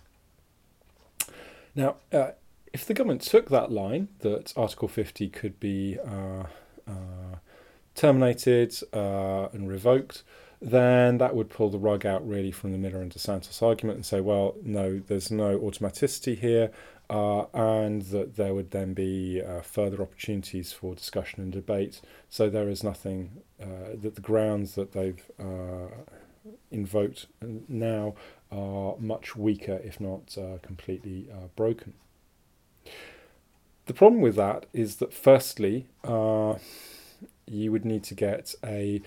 Now, 1.75 1.97
if 2.73 2.85
the 2.87 2.95
government 2.95 3.23
took 3.23 3.49
that 3.51 3.71
line 3.71 4.09
that 4.21 4.53
Article 4.57 4.89
50 4.89 5.29
could 5.29 5.59
be 5.59 5.99
terminated 7.95 8.75
and 8.93 9.69
revoked, 9.69 10.23
then 10.65 11.19
that 11.19 11.35
would 11.35 11.51
pull 11.51 11.69
the 11.69 11.79
rug 11.79 12.07
out 12.07 12.27
really 12.27 12.51
from 12.51 12.73
the 12.73 12.79
Miller 12.79 13.01
and 13.03 13.11
Dos 13.11 13.23
Santos 13.23 13.61
argument 13.61 13.97
and 13.97 14.07
say, 14.07 14.21
well, 14.21 14.55
no, 14.63 14.99
there's 14.99 15.31
no 15.31 15.59
automaticity 15.59 16.39
here, 16.39 16.71
uh, 17.11 17.45
and 17.53 18.03
that 18.03 18.37
there 18.37 18.55
would 18.55 18.71
then 18.71 18.95
be 18.95 19.43
uh, 19.43 19.61
further 19.61 20.01
opportunities 20.01 20.73
for 20.73 20.95
discussion 20.95 21.43
and 21.43 21.53
debate. 21.53 22.01
So 22.31 22.49
there 22.49 22.69
is 22.71 22.83
nothing 22.83 23.43
uh, 23.61 23.95
that 24.01 24.15
the 24.15 24.23
grounds 24.23 24.75
that 24.75 24.93
they've 24.93 25.23
uh, 25.39 25.89
invoked 26.71 27.27
now 27.69 28.15
are 28.55 28.97
much 28.99 29.37
weaker, 29.37 29.81
if 29.83 30.01
not 30.01 30.37
uh, 30.39 30.59
completely 30.63 31.29
uh, 31.33 31.49
broken. 31.57 31.95
The 33.87 33.95
problem 33.95 34.23
with 34.23 34.37
that 34.37 34.67
is 34.73 34.97
that, 34.97 35.13
firstly, 35.13 35.87
you 37.47 37.73
would 37.73 37.85
need 37.85 38.05
to 38.05 38.15
get 38.15 38.55
a 38.65 39.03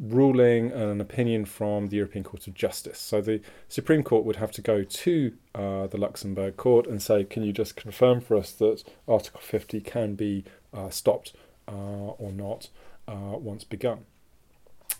ruling 0.00 0.72
and 0.72 0.82
an 0.82 1.00
opinion 1.00 1.44
from 1.44 1.88
the 1.88 1.96
European 1.96 2.24
Court 2.24 2.46
of 2.46 2.54
Justice. 2.54 2.98
So 2.98 3.20
the 3.20 3.40
Supreme 3.68 4.02
Court 4.02 4.24
would 4.24 4.36
have 4.36 4.50
to 4.52 4.62
go 4.62 4.82
to 4.82 5.32
uh, 5.54 5.86
the 5.88 5.98
Luxembourg 5.98 6.56
Court 6.56 6.86
and 6.86 7.02
say, 7.02 7.24
can 7.24 7.42
you 7.42 7.52
just 7.52 7.76
confirm 7.76 8.20
for 8.20 8.36
us 8.36 8.52
that 8.52 8.82
Article 9.06 9.40
50 9.40 9.80
can 9.82 10.14
be 10.14 10.44
uh, 10.72 10.88
stopped 10.88 11.34
uh, 11.68 11.72
or 11.72 12.32
not 12.32 12.70
uh, 13.06 13.36
once 13.36 13.64
begun? 13.64 14.06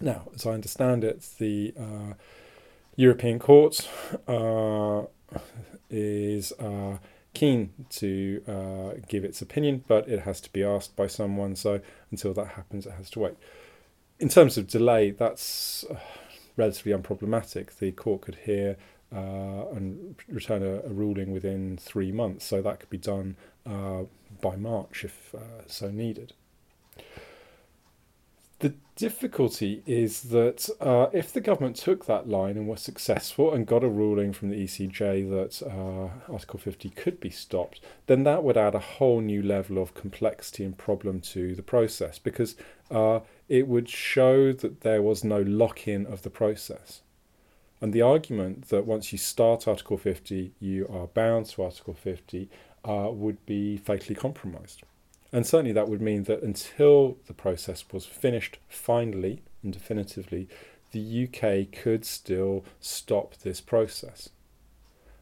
Now, 0.01 0.29
as 0.35 0.47
I 0.47 0.53
understand 0.53 1.05
it, 1.05 1.23
the 1.39 1.75
uh, 1.79 2.15
European 2.97 3.39
Court 3.39 3.89
uh, 4.27 5.03
is 5.91 6.53
keen 7.35 7.73
to 7.91 8.95
give 9.09 9.25
its 9.25 9.43
opinion, 9.43 9.85
but 9.87 10.09
it 10.09 10.21
has 10.21 10.41
to 10.41 10.53
be 10.53 10.65
asked 10.65 10.97
by 10.97 11.07
someone. 11.07 11.55
So 11.57 11.81
until 12.11 12.33
that 12.35 12.49
happens, 12.49 12.87
it 12.87 12.93
has 12.93 13.11
to 13.11 13.21
wait 13.21 13.37
in 14.21 14.29
terms 14.29 14.59
of 14.59 14.69
delay, 14.69 15.11
that's 15.11 15.85
uh, 15.91 15.97
relatively 16.57 16.93
unproblematic. 16.93 17.79
The 17.79 17.91
court 17.93 18.21
could 18.21 18.37
hear 18.37 18.77
uh, 19.13 19.67
and 19.75 20.15
return 20.29 20.63
a, 20.63 20.87
a, 20.87 20.93
ruling 20.93 21.33
within 21.33 21.77
three 21.79 22.13
months, 22.13 22.45
so 22.45 22.63
that 22.63 22.79
could 22.79 22.91
be 22.91 22.99
done 22.99 23.37
uh, 23.67 24.03
by 24.41 24.55
March 24.55 25.05
if 25.05 25.35
uh, 25.35 25.67
so 25.67 25.91
needed. 25.91 26.35
The 28.61 28.75
difficulty 28.95 29.83
is 29.87 30.25
that 30.25 30.69
uh, 30.81 31.07
if 31.15 31.33
the 31.33 31.41
government 31.41 31.77
took 31.77 32.05
that 32.05 32.29
line 32.29 32.59
and 32.59 32.69
was 32.69 32.83
successful 32.83 33.55
and 33.55 33.67
got 33.67 33.83
a 33.83 33.89
ruling 33.89 34.35
from 34.35 34.51
the 34.51 34.65
ECJ 34.65 35.31
that 35.31 35.67
uh, 35.67 36.31
Article 36.31 36.59
50 36.59 36.91
could 36.91 37.21
be 37.21 37.31
stopped, 37.31 37.81
then 38.07 38.25
that 38.25 38.45
would 38.45 38.59
add 38.59 38.75
a 38.75 38.79
whole 38.79 39.23
new 39.23 39.43
level 39.43 39.79
of 39.79 39.95
complexity 39.95 40.63
and 40.63 40.77
problem 40.77 41.23
to 41.23 41.55
the 41.55 41.63
process 41.63 42.19
because 42.19 42.55
uh, 42.91 43.21
it 43.49 43.67
would 43.67 43.89
show 43.89 44.53
that 44.53 44.83
there 44.83 45.01
was 45.01 45.25
no 45.25 45.41
lock 45.41 45.89
in 45.89 46.05
of 46.05 46.21
the 46.21 46.31
process. 46.31 47.01
And 47.81 47.95
the 47.95 48.03
argument 48.03 48.69
that 48.69 48.85
once 48.85 49.11
you 49.11 49.17
start 49.17 49.67
Article 49.67 49.97
50, 49.97 50.53
you 50.61 50.87
are 50.89 51.07
bound 51.07 51.47
to 51.47 51.63
Article 51.63 51.95
50 51.95 52.51
uh, 52.85 53.09
would 53.11 53.47
be 53.47 53.79
fatally 53.79 54.15
compromised. 54.15 54.83
And 55.33 55.47
certainly 55.47 55.73
that 55.73 55.89
would 55.89 56.01
mean 56.01 56.25
that 56.25 56.43
until 56.43 57.19
the 57.27 57.35
process 57.35 57.85
was 57.93 58.05
finished 58.05 58.59
finally 58.69 59.43
and 59.63 59.73
definitively, 59.73 60.49
the 60.93 61.29
UK 61.29 61.71
could 61.71 62.05
still 62.05 62.65
stop 62.81 63.37
this 63.37 63.61
process. 63.61 64.31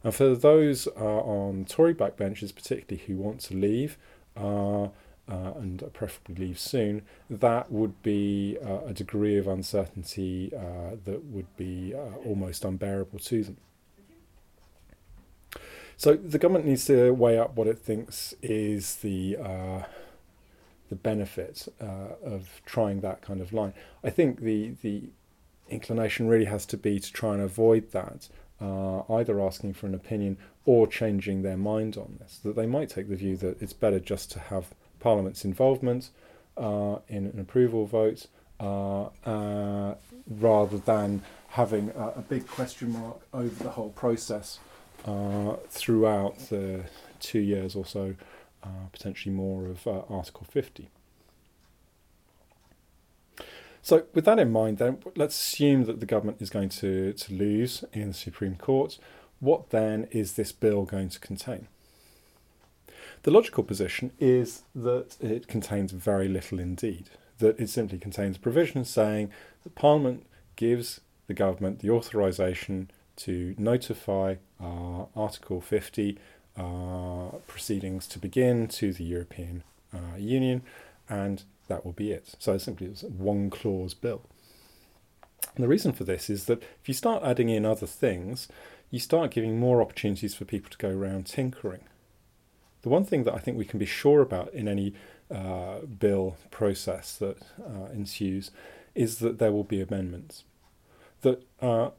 And 0.02 0.14
for 0.14 0.34
those 0.34 0.86
uh, 0.96 1.20
on 1.20 1.64
Tory 1.66 1.94
backbenches, 1.94 2.54
particularly 2.54 3.04
who 3.06 3.16
want 3.16 3.40
to 3.40 3.54
leave 3.54 3.98
uh, 4.36 4.84
uh, 4.84 4.88
and 5.26 5.82
preferably 5.92 6.46
leave 6.46 6.58
soon, 6.58 7.02
that 7.28 7.70
would 7.70 8.02
be 8.02 8.56
uh, 8.64 8.86
a 8.86 8.94
degree 8.94 9.36
of 9.36 9.46
uncertainty 9.46 10.52
uh, 10.56 10.96
that 11.04 11.24
would 11.24 11.54
be 11.56 11.94
uh, 11.94 12.16
almost 12.24 12.64
unbearable 12.64 13.18
to 13.18 13.44
them. 13.44 13.56
So 15.98 16.14
the 16.14 16.38
government 16.38 16.64
needs 16.64 16.84
to 16.87 17.11
weigh 17.11 17.38
up 17.38 17.56
what 17.56 17.66
it 17.66 17.76
thinks 17.76 18.32
is 18.40 18.96
the 18.96 19.37
uh, 19.37 19.82
the 20.88 20.94
benefit 20.94 21.66
uh, 21.80 22.14
of 22.24 22.62
trying 22.64 23.00
that 23.00 23.20
kind 23.20 23.40
of 23.40 23.52
line. 23.52 23.74
I 24.04 24.11
think 24.11 24.40
the 24.40 24.74
the 24.82 25.11
inclination 25.68 26.28
really 26.28 26.44
has 26.44 26.64
to 26.66 26.76
be 26.76 27.00
to 27.00 27.12
try 27.12 27.34
and 27.34 27.42
avoid 27.42 27.90
that, 27.90 28.28
uh, 28.61 29.00
either 29.12 29.40
asking 29.40 29.74
for 29.74 29.87
an 29.87 29.94
opinion 29.94 30.38
or 30.64 30.87
changing 30.87 31.42
their 31.42 31.56
mind 31.56 31.96
on 31.96 32.18
this. 32.20 32.38
That 32.44 32.54
they 32.54 32.66
might 32.66 32.90
take 32.90 33.08
the 33.08 33.16
view 33.16 33.37
that 33.38 33.61
it's 33.61 33.72
better 33.72 33.98
just 33.98 34.30
to 34.32 34.38
have 34.38 34.66
Parliament's 35.00 35.44
involvement 35.44 36.11
uh, 36.56 36.98
in 37.08 37.26
an 37.26 37.40
approval 37.40 37.87
vote 37.87 38.28
uh, 38.61 39.06
uh, 39.26 39.96
rather 40.28 40.78
than 40.78 41.22
having 41.48 41.90
a, 41.96 42.18
a, 42.18 42.24
big 42.28 42.46
question 42.46 42.92
mark 42.92 43.20
over 43.32 43.64
the 43.64 43.70
whole 43.70 43.90
process 43.90 44.58
uh, 45.04 45.56
throughout 45.68 46.38
the 46.50 46.84
two 47.20 47.38
years 47.38 47.74
or 47.74 47.84
so, 47.84 48.14
uh, 48.62 48.87
potentially 48.92 49.34
more 49.34 49.66
of 49.66 49.87
uh, 49.87 50.02
Article 50.08 50.46
50. 50.50 50.88
So, 53.82 54.04
with 54.12 54.24
that 54.26 54.38
in 54.38 54.52
mind, 54.52 54.78
then 54.78 54.98
let's 55.16 55.34
assume 55.34 55.84
that 55.84 56.00
the 56.00 56.06
government 56.06 56.42
is 56.42 56.50
going 56.50 56.68
to, 56.70 57.12
to 57.12 57.32
lose 57.32 57.84
in 57.92 58.08
the 58.08 58.14
Supreme 58.14 58.56
Court. 58.56 58.98
What 59.40 59.70
then 59.70 60.08
is 60.11 60.34
this 60.34 60.52
bill 60.52 60.84
going 60.84 61.08
to 61.11 61.20
contain? 61.20 61.68
The 63.22 63.30
logical 63.30 63.64
position 63.64 64.12
is 64.18 64.62
that 64.74 65.16
it 65.20 65.48
contains 65.48 65.92
very 65.92 66.28
little 66.28 66.58
indeed, 66.58 67.11
that 67.38 67.58
it 67.58 67.70
simply 67.70 67.98
contains 67.98 68.37
provisions 68.37 68.90
saying 68.90 69.30
that 69.64 69.74
Parliament 69.74 70.26
gives 70.56 71.00
the 71.26 71.34
government 71.34 71.80
the 71.80 71.90
authorisation 71.90 72.90
to 73.18 73.54
notify 73.59 74.37
uh, 74.61 75.04
Article 75.16 75.61
50 75.61 76.18
uh, 76.57 77.38
proceedings 77.46 78.07
to 78.09 78.18
begin 78.18 78.66
to 78.68 78.92
the 78.92 79.04
European 79.04 79.62
uh, 79.94 80.16
Union, 80.16 80.62
and 81.09 81.44
that 81.68 81.85
will 81.85 81.92
be 81.92 82.11
it. 82.11 82.35
So 82.38 82.59
simply 82.59 82.88
it's 82.88 83.02
a 83.02 83.07
one 83.07 83.50
clause 83.50 83.94
bill. 83.94 84.22
And 85.54 85.64
the 85.64 85.68
reason 85.68 85.92
for 85.92 86.04
this 86.04 86.28
is 86.28 86.44
that 86.44 86.62
if 86.62 86.88
you 86.88 86.94
start 86.94 87.22
adding 87.24 87.48
in 87.48 87.64
other 87.64 87.87
things, 87.87 88.48
you 88.90 88.98
start 88.98 89.31
giving 89.31 89.59
more 89.59 89.83
opportunities 89.83 90.35
for 90.35 90.44
people 90.44 90.70
to 90.70 90.78
go 90.78 90.90
around 90.90 91.26
tinkering. 91.26 91.85
The 92.83 92.88
one 92.88 93.04
thing 93.04 93.24
that 93.24 93.35
I 93.35 93.38
think 93.38 93.59
we 93.59 93.64
can 93.64 93.78
be 93.78 93.87
sure 93.87 94.20
about 94.20 94.52
in 94.54 94.68
any 94.68 94.94
uh, 95.31 95.81
bill 95.81 96.37
process 96.50 97.16
that 97.16 97.38
uh, 97.61 97.90
ensues 97.92 98.50
is 98.94 99.18
that 99.18 99.38
there 99.38 99.52
will 99.52 99.64
be 99.64 99.81
amendments. 99.81 100.44
That 101.22 101.44
uh, 101.61 101.90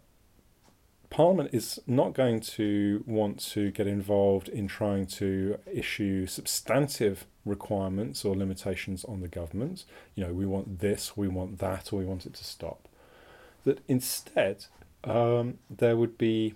Parliament 1.09 1.49
is 1.51 1.79
not 1.87 2.13
going 2.13 2.39
to 2.39 3.03
want 3.07 3.39
to 3.39 3.71
get 3.71 3.87
involved 3.87 4.47
in 4.47 4.67
trying 4.67 5.07
to 5.07 5.57
issue 5.71 6.27
substantive 6.27 7.25
requirements 7.45 8.23
or 8.23 8.35
limitations 8.35 9.03
on 9.05 9.21
the 9.21 9.27
government. 9.27 9.85
You 10.13 10.27
know, 10.27 10.33
we 10.33 10.45
want 10.45 10.79
this, 10.79 11.17
we 11.17 11.27
want 11.27 11.57
that, 11.59 11.91
or 11.91 11.99
we 11.99 12.05
want 12.05 12.27
it 12.27 12.35
to 12.35 12.43
stop. 12.43 12.87
That 13.63 13.79
instead, 13.87 14.65
um, 15.03 15.57
there 15.69 15.97
would 15.97 16.17
be 16.17 16.53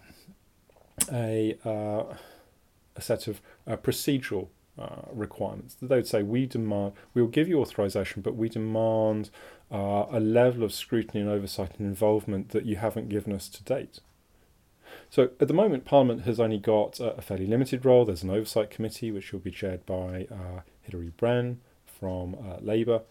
a, 1.11 1.57
uh, 1.65 2.15
a 2.95 3.01
set 3.01 3.27
of 3.27 3.41
uh, 3.65 3.77
procedural 3.77 4.49
uh, 4.77 5.01
requirements. 5.11 5.75
They 5.81 5.95
would 5.95 6.07
say, 6.07 6.21
we 6.21 6.45
demand, 6.45 6.93
we 7.13 7.21
will 7.21 7.29
give 7.29 7.47
you 7.47 7.59
authorization, 7.59 8.21
but 8.21 8.35
we 8.35 8.49
demand 8.49 9.31
uh, 9.71 10.05
a 10.11 10.19
level 10.19 10.63
of 10.63 10.73
scrutiny 10.73 11.21
and 11.21 11.29
oversight 11.29 11.71
and 11.79 11.87
involvement 11.87 12.49
that 12.49 12.65
you 12.65 12.75
haven't 12.75 13.09
given 13.09 13.33
us 13.33 13.49
to 13.49 13.63
date. 13.63 13.99
So 15.13 15.29
at 15.39 15.47
the 15.47 15.53
moment, 15.53 15.85
Parliament 15.85 16.23
has 16.23 16.39
only 16.39 16.57
got 16.57 16.99
a 16.99 17.21
fairly 17.21 17.45
limited 17.45 17.85
role. 17.85 18.03
There's 18.03 18.23
an 18.23 18.31
oversight 18.31 18.71
committee 18.71 19.11
which 19.11 19.31
will 19.31 19.41
be 19.41 19.51
chaired 19.51 19.85
by 19.85 20.25
uh, 20.31 20.61
Hilary 20.81 21.11
Benn 21.21 21.59
from 21.85 22.33
uh, 22.33 22.57
Labour. 22.61 23.01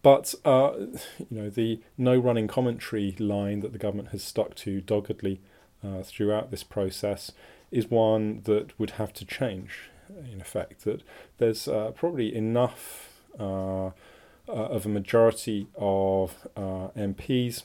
But 0.00 0.34
uh, 0.42 0.72
you 1.18 1.26
know 1.30 1.50
the 1.50 1.80
no 1.98 2.16
running 2.16 2.48
commentary 2.48 3.14
line 3.18 3.60
that 3.60 3.72
the 3.72 3.78
government 3.78 4.08
has 4.12 4.22
stuck 4.22 4.54
to 4.54 4.80
doggedly 4.80 5.42
uh, 5.86 6.02
throughout 6.02 6.50
this 6.50 6.62
process 6.62 7.30
is 7.70 7.90
one 7.90 8.40
that 8.44 8.78
would 8.80 8.92
have 8.92 9.12
to 9.12 9.26
change. 9.26 9.90
In 10.32 10.40
effect, 10.40 10.84
that 10.84 11.02
there's 11.36 11.68
uh, 11.68 11.90
probably 11.94 12.34
enough 12.34 13.20
uh, 13.38 13.88
uh, 13.88 13.90
of 14.46 14.86
a 14.86 14.88
majority 14.88 15.66
of 15.76 16.48
uh, 16.56 16.88
MPs, 16.96 17.64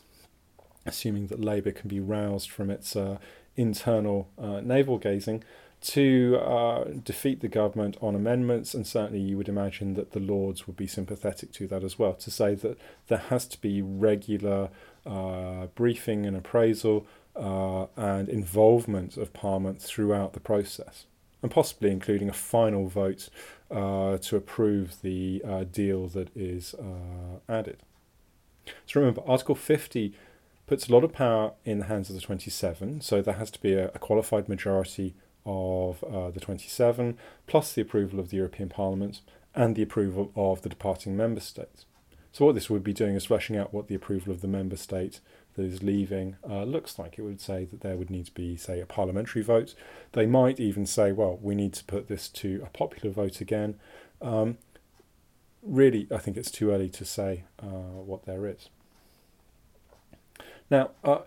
assuming 0.90 1.28
that 1.28 1.40
Labour 1.40 1.72
can 1.72 1.88
be 1.88 2.00
roused 2.00 2.50
from 2.50 2.70
its 2.70 2.96
uh, 2.96 3.18
internal 3.56 4.28
uh, 4.38 4.60
navel 4.60 4.98
gazing, 4.98 5.44
to 5.82 6.38
uh, 6.42 6.84
defeat 7.06 7.40
the 7.40 7.48
government 7.48 7.96
on 8.02 8.14
amendments, 8.14 8.74
and 8.74 8.86
certainly 8.86 9.22
you 9.22 9.38
would 9.38 9.48
imagine 9.48 9.94
that 9.94 10.12
the 10.12 10.20
Lords 10.20 10.68
would 10.68 10.76
be 10.76 10.88
sympathetic 10.88 11.54
to 11.54 11.68
that 11.68 11.84
as 11.84 11.98
well, 11.98 12.14
to 12.16 12.30
say 12.30 12.54
that 12.56 12.78
there 13.08 13.20
has 13.30 13.46
to 13.48 13.62
be 13.62 13.82
regular 13.82 14.70
uh, 15.06 15.68
briefing 15.76 16.26
and 16.26 16.36
appraisal 16.36 17.08
uh, 17.36 17.86
and 17.96 18.28
involvement 18.28 19.16
of 19.16 19.32
Parliament 19.32 19.82
throughout 19.82 20.34
the 20.34 20.42
process, 20.42 21.06
and 21.42 21.50
possibly 21.50 21.92
including 21.92 22.28
a 22.28 22.34
final 22.34 22.88
vote 22.90 23.30
uh, 23.72 24.18
to 24.18 24.36
approve 24.36 25.02
the 25.02 25.42
deal 25.72 26.08
that 26.08 26.36
is 26.36 26.76
added. 27.48 27.78
So 28.86 29.00
remember, 29.00 29.22
Article 29.26 29.56
50 29.56 30.14
puts 30.70 30.88
a 30.88 30.94
lot 30.94 31.04
of 31.04 31.12
power 31.12 31.54
in 31.66 31.80
the 31.80 31.86
hands 31.86 32.12
of 32.12 32.16
the 32.16 32.22
27, 32.22 33.02
so 33.02 33.24
there 33.24 33.34
has 33.34 33.50
to 33.50 33.60
be 33.60 33.74
a, 33.74 33.88
a 33.88 33.98
qualified 33.98 34.48
majority 34.48 35.16
of 35.44 36.04
uh, 36.04 36.30
the 36.30 36.40
27, 36.40 37.18
plus 37.48 37.74
the 37.74 37.82
approval 37.82 38.20
of 38.20 38.30
the 38.30 38.38
European 38.38 38.70
Parliament 38.70 39.22
and 39.56 39.76
the 39.76 39.82
approval 39.82 40.32
of 40.36 40.62
the 40.62 40.70
departing 40.70 41.18
member 41.18 41.42
states. 41.42 41.88
So, 42.32 42.46
what 42.46 42.54
this 42.54 42.70
would 42.70 42.84
be 42.84 42.94
doing 42.94 43.16
is 43.16 43.26
fleshing 43.26 43.58
out 43.58 43.74
what 43.74 43.88
the 43.88 43.96
approval 43.96 44.32
of 44.32 44.42
the 44.42 44.48
member 44.48 44.78
state 44.78 45.22
that 45.56 45.64
is 45.64 45.82
leaving 45.82 46.36
uh, 46.48 46.66
looks 46.66 47.00
like. 47.00 47.18
It 47.18 47.24
would 47.24 47.42
say 47.42 47.66
that 47.66 47.82
there 47.82 47.98
would 47.98 48.12
need 48.12 48.28
to 48.28 48.34
be, 48.34 48.56
say, 48.56 48.80
a 48.80 48.86
parliamentary 48.86 49.42
vote. 49.42 49.74
They 50.12 50.28
might 50.28 50.60
even 50.60 50.86
say, 50.86 51.12
well, 51.12 51.40
we 51.42 51.56
need 51.56 51.74
to 51.74 51.84
put 51.86 52.08
this 52.08 52.30
to 52.30 52.62
a 52.64 52.70
popular 52.70 53.12
vote 53.12 53.42
again. 53.42 53.80
Um, 54.22 54.60
really, 55.64 56.08
I 56.14 56.20
think 56.20 56.38
it's 56.38 56.52
too 56.52 56.70
early 56.70 56.90
to 56.90 57.06
say 57.06 57.46
uh, 57.60 57.66
what 58.06 58.28
there 58.28 58.46
is. 58.46 58.70
Now, 60.70 60.92
uh, 61.04 61.20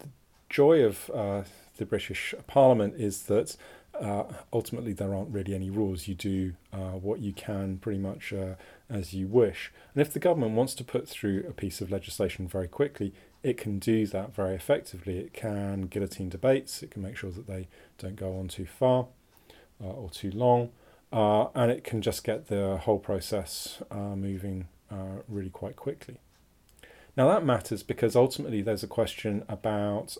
the 0.00 0.08
joy 0.48 0.82
of 0.82 1.10
uh, 1.12 1.42
the 1.76 1.84
British 1.84 2.34
Parliament 2.46 2.94
is 2.96 3.24
that 3.24 3.56
uh, 4.00 4.24
ultimately 4.52 4.92
there 4.92 5.14
aren't 5.14 5.30
really 5.30 5.54
any 5.54 5.70
rules. 5.70 6.08
You 6.08 6.14
do 6.14 6.52
uh, 6.72 6.92
what 6.92 7.20
you 7.20 7.32
can 7.32 7.78
pretty 7.78 7.98
much 7.98 8.32
uh, 8.32 8.54
as 8.88 9.12
you 9.12 9.26
wish. 9.26 9.72
And 9.92 10.00
if 10.00 10.12
the 10.12 10.20
government 10.20 10.52
wants 10.52 10.74
to 10.74 10.84
put 10.84 11.08
through 11.08 11.44
a 11.48 11.52
piece 11.52 11.80
of 11.80 11.90
legislation 11.90 12.46
very 12.46 12.68
quickly, 12.68 13.12
it 13.42 13.56
can 13.56 13.78
do 13.78 14.06
that 14.06 14.34
very 14.34 14.54
effectively. 14.54 15.18
It 15.18 15.32
can 15.32 15.82
guillotine 15.82 16.28
debates, 16.28 16.82
it 16.82 16.90
can 16.90 17.02
make 17.02 17.16
sure 17.16 17.30
that 17.30 17.46
they 17.46 17.68
don't 17.98 18.16
go 18.16 18.38
on 18.38 18.48
too 18.48 18.66
far 18.66 19.06
uh, 19.82 19.88
or 19.88 20.10
too 20.10 20.30
long, 20.30 20.70
uh, 21.12 21.46
and 21.54 21.70
it 21.70 21.84
can 21.84 22.02
just 22.02 22.24
get 22.24 22.48
the 22.48 22.78
whole 22.78 22.98
process 22.98 23.82
uh, 23.90 24.16
moving 24.16 24.68
really 25.28 25.50
quite 25.50 25.76
quickly. 25.76 26.18
Now 27.18 27.26
that 27.30 27.44
matters 27.44 27.82
because 27.82 28.14
ultimately 28.14 28.62
there's 28.62 28.84
a 28.84 28.86
question 28.86 29.44
about 29.48 30.16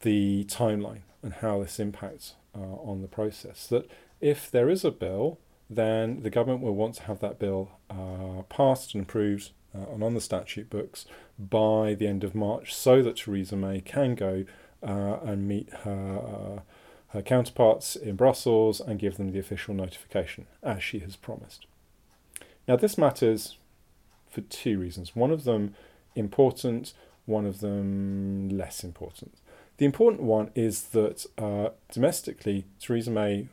the 0.00 0.44
timeline 0.46 1.02
and 1.22 1.34
how 1.34 1.62
this 1.62 1.78
impacts 1.78 2.34
uh, 2.52 2.58
on 2.58 3.00
the 3.00 3.06
process. 3.06 3.68
That 3.68 3.88
if 4.20 4.50
there 4.50 4.68
is 4.68 4.84
a 4.84 4.90
bill, 4.90 5.38
then 5.70 6.22
the 6.22 6.30
government 6.30 6.62
will 6.62 6.74
want 6.74 6.96
to 6.96 7.04
have 7.04 7.20
that 7.20 7.38
bill 7.38 7.70
uh, 7.88 8.42
passed 8.48 8.94
and 8.94 9.04
approved 9.04 9.52
uh, 9.72 9.92
and 9.92 10.02
on 10.02 10.14
the 10.14 10.20
statute 10.20 10.68
books 10.68 11.06
by 11.38 11.94
the 11.94 12.08
end 12.08 12.24
of 12.24 12.34
March, 12.34 12.74
so 12.74 13.00
that 13.00 13.16
Theresa 13.16 13.54
May 13.54 13.80
can 13.80 14.16
go 14.16 14.44
uh, 14.82 15.18
and 15.22 15.46
meet 15.46 15.70
her 15.84 16.18
uh, 16.18 16.60
her 17.10 17.22
counterparts 17.22 17.94
in 17.94 18.16
Brussels 18.16 18.80
and 18.80 18.98
give 18.98 19.16
them 19.16 19.30
the 19.30 19.38
official 19.38 19.72
notification, 19.72 20.48
as 20.60 20.82
she 20.82 20.98
has 20.98 21.14
promised. 21.14 21.66
Now, 22.66 22.74
this 22.74 22.98
matters 22.98 23.56
for 24.34 24.40
two 24.42 24.78
reasons. 24.78 25.14
One 25.14 25.30
of 25.30 25.44
them 25.44 25.74
important, 26.16 26.92
one 27.24 27.46
of 27.46 27.60
them 27.60 28.48
less 28.50 28.84
important. 28.84 29.36
The 29.76 29.86
important 29.86 30.22
one 30.22 30.50
is 30.54 30.82
that 30.88 31.26
uh, 31.38 31.70
domestically, 31.92 32.64
Theresa 32.80 33.10
May 33.10 33.48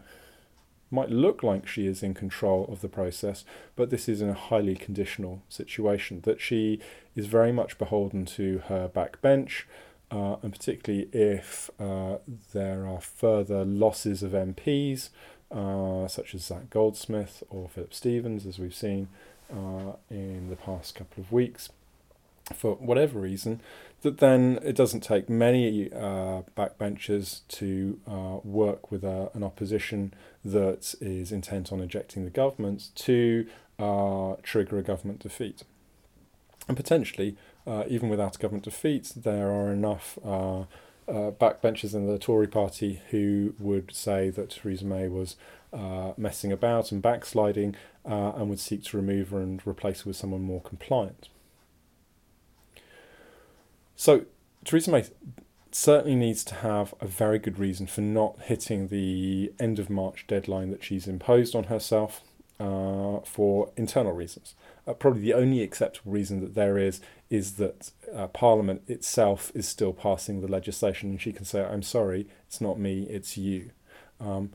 might 0.91 1.09
look 1.09 1.41
like 1.41 1.67
she 1.67 1.87
is 1.87 2.03
in 2.03 2.13
control 2.13 2.65
of 2.69 2.81
the 2.81 2.89
process, 2.89 3.45
but 3.75 3.89
this 3.89 4.09
is 4.09 4.21
in 4.21 4.29
a 4.29 4.33
highly 4.33 4.75
conditional 4.75 5.41
situation, 5.47 6.21
that 6.23 6.41
she 6.41 6.79
is 7.15 7.27
very 7.27 7.51
much 7.51 7.77
beholden 7.77 8.25
to 8.25 8.61
her 8.67 8.89
backbench, 8.89 9.63
uh, 10.11 10.35
and 10.43 10.51
particularly 10.51 11.07
if 11.13 11.69
uh, 11.79 12.17
there 12.53 12.85
are 12.85 12.99
further 12.99 13.63
losses 13.63 14.21
of 14.21 14.33
MPs, 14.33 15.09
uh, 15.49 16.07
such 16.07 16.35
as 16.35 16.43
Zac 16.43 16.69
Goldsmith 16.69 17.41
or 17.49 17.69
Philip 17.69 17.93
Stevens, 17.93 18.45
as 18.45 18.59
we've 18.59 18.75
seen 18.75 19.07
uh, 19.51 19.93
in 20.09 20.49
the 20.49 20.55
past 20.55 20.95
couple 20.95 21.21
of 21.21 21.31
weeks 21.31 21.69
for 22.55 22.75
whatever 22.75 23.19
reason, 23.19 23.61
that 24.01 24.17
then 24.17 24.59
it 24.63 24.75
doesn't 24.75 25.01
take 25.01 25.29
many 25.29 25.91
uh, 25.93 26.41
backbenchers 26.57 27.41
to 27.47 27.99
uh, 28.07 28.39
work 28.43 28.91
with 28.91 29.03
a, 29.03 29.29
an 29.33 29.43
opposition 29.43 30.13
that 30.43 30.95
is 30.99 31.31
intent 31.31 31.71
on 31.71 31.79
ejecting 31.79 32.23
the 32.23 32.31
government 32.31 32.89
to 32.95 33.45
uh, 33.79 34.35
trigger 34.43 34.77
a 34.77 34.83
government 34.83 35.19
defeat. 35.19 35.63
And 36.67 36.75
potentially, 36.75 37.37
uh, 37.65 37.83
even 37.87 38.09
without 38.09 38.35
a 38.35 38.39
government 38.39 38.65
defeat, 38.65 39.13
there 39.15 39.51
are 39.51 39.71
enough 39.71 40.17
uh, 40.25 40.61
uh, 41.07 41.31
backbenchers 41.31 41.93
in 41.93 42.07
the 42.07 42.17
Tory 42.17 42.47
party 42.47 43.01
who 43.09 43.53
would 43.59 43.93
say 43.93 44.29
that 44.29 44.51
Theresa 44.51 44.85
May 44.85 45.07
was 45.07 45.35
messing 46.17 46.51
about 46.51 46.91
and 46.91 47.01
backsliding 47.01 47.75
and 48.05 48.49
would 48.49 48.59
seek 48.59 48.83
to 48.83 48.97
remove 48.97 49.29
her 49.29 49.39
and 49.39 49.65
replace 49.65 50.01
her 50.01 50.09
with 50.09 50.17
someone 50.17 50.41
more 50.41 50.61
compliant. 50.61 51.29
So 53.95 54.25
Theresa 54.65 54.91
May 54.91 55.05
certainly 55.71 56.15
needs 56.15 56.43
to 56.45 56.55
have 56.55 56.93
a 56.99 57.07
very 57.07 57.39
good 57.39 57.57
reason 57.57 57.87
for 57.87 58.01
not 58.01 58.39
hitting 58.41 58.87
the 58.87 59.53
end 59.59 59.79
of 59.79 59.89
March 59.89 60.25
deadline 60.27 60.71
that 60.71 60.83
she's 60.83 61.07
imposed 61.07 61.55
on 61.55 61.65
herself 61.65 62.21
uh, 62.59 63.19
for 63.25 63.71
internal 63.77 64.11
reasons. 64.11 64.55
Uh, 64.85 64.93
probably 64.93 65.21
the 65.21 65.33
only 65.33 65.61
acceptable 65.61 66.11
reason 66.11 66.41
that 66.41 66.55
there 66.55 66.77
is 66.77 67.01
is 67.29 67.53
that 67.53 67.91
uh, 68.13 68.27
Parliament 68.27 68.81
itself 68.87 69.51
is 69.55 69.67
still 69.67 69.93
passing 69.93 70.41
the 70.41 70.47
legislation, 70.47 71.11
and 71.11 71.21
she 71.21 71.31
can 71.31 71.45
say, 71.45 71.63
"I'm 71.63 71.83
sorry, 71.83 72.27
it's 72.47 72.59
not 72.59 72.79
me, 72.79 73.03
it's 73.03 73.37
you." 73.37 73.71
Um, 74.19 74.51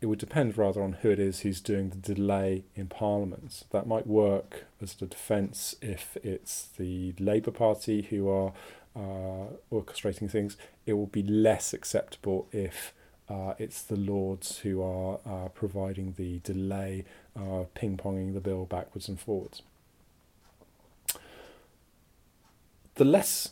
it 0.00 0.06
would 0.06 0.18
depend 0.18 0.56
rather 0.56 0.82
on 0.82 0.94
who 0.94 1.10
it 1.10 1.18
is 1.18 1.40
who's 1.40 1.60
doing 1.60 1.90
the 1.90 1.96
delay 1.96 2.64
in 2.74 2.86
Parliament. 2.86 3.64
That 3.70 3.86
might 3.86 4.06
work 4.06 4.66
as 4.80 4.96
a 5.00 5.06
defence 5.06 5.74
if 5.82 6.16
it's 6.22 6.68
the 6.78 7.14
Labour 7.18 7.50
Party 7.50 8.02
who 8.02 8.28
are 8.28 8.52
uh, 8.94 9.48
orchestrating 9.72 10.30
things, 10.30 10.56
it 10.86 10.92
will 10.92 11.06
be 11.06 11.22
less 11.22 11.72
acceptable 11.72 12.48
if 12.52 12.92
uh, 13.28 13.54
it's 13.58 13.82
the 13.82 13.96
Lords 13.96 14.58
who 14.58 14.82
are 14.82 15.18
uh, 15.26 15.48
providing 15.48 16.14
the 16.16 16.38
delay, 16.40 17.04
uh, 17.36 17.64
ping 17.74 17.96
ponging 17.96 18.34
the 18.34 18.40
bill 18.40 18.64
backwards 18.64 19.08
and 19.08 19.20
forwards. 19.20 19.62
The 22.94 23.04
less 23.04 23.50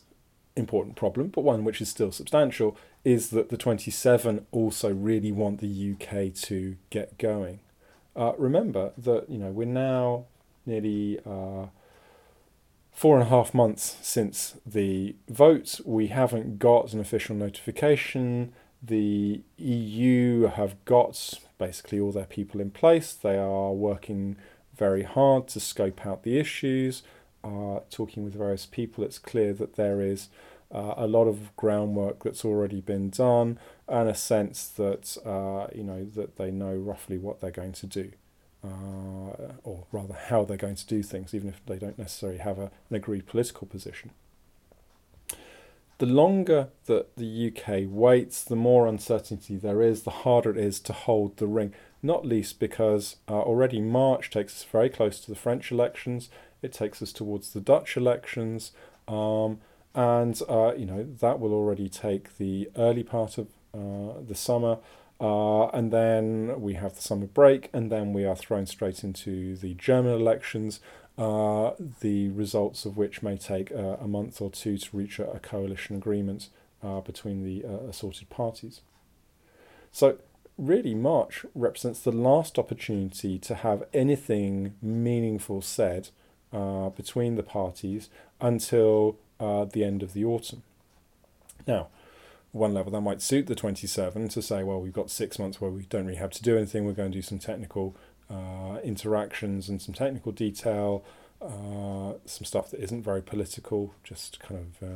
important 0.57 0.97
problem, 0.97 1.29
but 1.29 1.43
one 1.43 1.65
which 1.65 1.81
is 1.81 1.89
still 1.89 2.11
substantial, 2.11 2.77
is 3.05 3.31
that 3.31 3.51
the 3.51 3.57
27 3.57 4.47
also 4.51 4.93
really 4.93 5.31
want 5.31 5.61
the 5.61 5.93
UK 5.93 6.35
to 6.35 6.77
get 6.91 7.19
going. 7.19 7.61
Uh, 8.17 8.33
remember 8.39 8.93
that 8.97 9.29
you 9.29 9.39
know 9.39 9.51
we're 9.51 9.67
now 9.67 10.25
nearly 10.65 11.21
uh, 11.27 11.67
four 12.91 13.19
and 13.19 13.27
a 13.27 13.31
half 13.31 13.53
months 13.53 13.99
since 14.01 14.57
the 14.65 15.15
vote. 15.29 15.81
We 15.85 16.09
haven't 16.09 16.59
got 16.59 16.93
an 16.95 17.01
official 17.01 17.37
notification. 17.37 18.53
The 18.83 19.43
EU 19.59 20.47
have 20.47 20.83
got 20.87 21.35
basically 21.59 22.01
all 22.01 22.13
their 22.13 22.25
people 22.25 22.61
in 22.61 22.71
place. 22.71 23.13
They 23.13 23.37
are 23.37 23.73
working 23.73 24.37
very 24.75 25.03
hard 25.03 25.49
to 25.49 25.61
scope 25.61 26.07
out 26.07 26.23
the 26.23 26.39
issues, 26.39 27.03
talking 27.91 28.25
with 28.25 28.35
various 28.35 28.67
people. 28.67 29.05
It's 29.05 29.19
clear 29.19 29.53
that 29.55 29.77
there 29.77 30.01
is 30.01 30.29
uh, 30.73 30.95
a 30.97 31.07
lot 31.07 31.27
of 31.27 31.55
groundwork 31.57 32.25
that's 32.25 32.45
already 32.45 32.81
been 32.81 33.11
done, 33.11 33.59
and 33.89 34.09
a 34.09 34.15
sense 34.15 34.67
that 34.69 35.17
uh, 35.25 35.69
you 35.75 35.85
know 35.85 36.05
that 36.05 36.37
they 36.37 36.51
know 36.51 36.75
roughly 36.75 37.19
what 37.19 37.41
they're 37.41 37.51
going 37.51 37.73
to 37.73 37.87
do 37.87 38.13
uh, 38.67 39.53
or 39.65 39.85
rather 39.93 40.15
how 40.15 40.45
they're 40.45 40.57
going 40.57 40.75
to 40.75 40.87
do 40.87 41.03
things, 41.03 41.35
even 41.35 41.49
if 41.49 41.65
they 41.67 41.79
don't 41.79 41.99
necessarily 41.99 42.39
have 42.39 42.59
a, 42.59 42.71
an 42.91 42.97
agreed 42.97 43.27
political 43.27 43.67
position. 43.67 44.11
The 45.99 46.07
longer 46.07 46.69
that 46.87 47.17
the 47.17 47.51
UK 47.51 47.85
waits, 47.89 48.45
the 48.45 48.57
more 48.57 48.87
uncertainty 48.87 49.57
there 49.57 49.81
is, 49.81 50.03
the 50.03 50.11
harder 50.11 50.51
it 50.51 50.59
is 50.59 50.79
to 50.81 50.93
hold 50.93 51.39
the 51.39 51.47
ring. 51.47 51.73
Not 52.03 52.27
least 52.27 52.61
because 52.61 53.17
uh, 53.29 53.41
already 53.41 53.81
March 53.81 54.31
takes 54.31 54.57
us 54.57 54.65
very 54.71 54.91
close 54.91 55.21
to 55.21 55.31
the 55.31 55.39
French 55.39 55.73
elections, 55.73 56.29
it 56.67 56.73
takes 56.73 57.01
us 57.01 57.13
towards 57.13 57.47
the 57.55 57.61
Dutch 57.73 57.97
elections, 57.97 58.73
um, 59.09 59.51
and 59.95 60.35
uh, 60.49 60.73
you 60.81 60.87
know 60.91 61.03
that 61.23 61.41
will 61.41 61.55
already 61.61 61.89
take 61.89 62.25
the 62.43 62.55
early 62.77 63.05
part 63.05 63.39
of 63.39 63.47
uh, 63.73 64.21
the 64.31 64.35
summer 64.35 64.79
Uh, 65.19 65.69
and 65.69 65.91
then 65.93 66.61
we 66.61 66.75
have 66.75 66.95
the 66.95 67.01
summer 67.01 67.27
break, 67.27 67.71
and 67.73 67.91
then 67.91 68.13
we 68.13 68.27
are 68.27 68.37
thrown 68.37 68.67
straight 68.67 69.03
into 69.03 69.57
the 69.57 69.75
German 69.75 70.13
elections, 70.13 70.81
uh, 71.17 71.71
the 72.01 72.29
results 72.29 72.85
of 72.85 72.97
which 72.97 73.23
may 73.23 73.37
take 73.39 73.73
uh, 73.73 73.97
a 73.99 74.07
month 74.07 74.41
or 74.43 74.51
two 74.51 74.77
to 74.77 74.97
reach 74.97 75.19
a, 75.19 75.31
a 75.31 75.39
coalition 75.39 75.97
agreement 75.97 76.51
uh, 76.83 77.01
between 77.01 77.43
the 77.45 77.65
uh, 77.67 77.89
assorted 77.89 78.29
parties. 78.29 78.83
So, 79.91 80.19
really, 80.59 80.95
March 80.95 81.47
represents 81.55 82.01
the 82.01 82.13
last 82.13 82.59
opportunity 82.59 83.39
to 83.39 83.55
have 83.55 83.85
anything 83.95 84.75
meaningful 84.83 85.63
said 85.63 86.11
uh, 86.53 86.91
between 86.91 87.37
the 87.37 87.43
parties 87.43 88.09
until 88.41 89.17
the 89.39 89.85
end 89.85 90.03
of 90.03 90.13
the 90.13 90.25
autumn. 90.25 90.63
Now, 91.67 91.89
one 92.53 92.75
level 92.75 92.93
that 92.93 93.01
might 93.01 93.21
suit 93.21 93.47
the 93.47 93.55
27 93.55 94.29
to 94.29 94.43
say, 94.43 94.63
well, 94.63 94.81
we've 94.81 94.93
got 94.93 95.11
six 95.11 95.39
months 95.39 95.61
where 95.61 95.71
we 95.71 95.83
don't 95.83 96.07
really 96.07 96.19
have 96.19 96.31
to 96.33 96.43
do 96.43 96.57
anything. 96.57 96.85
We're 96.85 96.93
going 96.93 97.13
to 97.13 97.19
do 97.19 97.23
some 97.23 97.39
technical 97.39 97.95
uh, 98.31 98.79
interactions 98.83 99.69
and 99.69 99.81
some 99.81 99.95
technical 99.95 100.33
detail, 100.33 101.05
uh, 101.41 102.15
some 102.25 102.45
stuff 102.45 102.71
that 102.71 102.81
isn't 102.81 103.03
very 103.03 103.23
political, 103.23 103.95
just 104.03 104.41
kind 104.41 104.61
of 104.61 104.89
uh, 104.89 104.93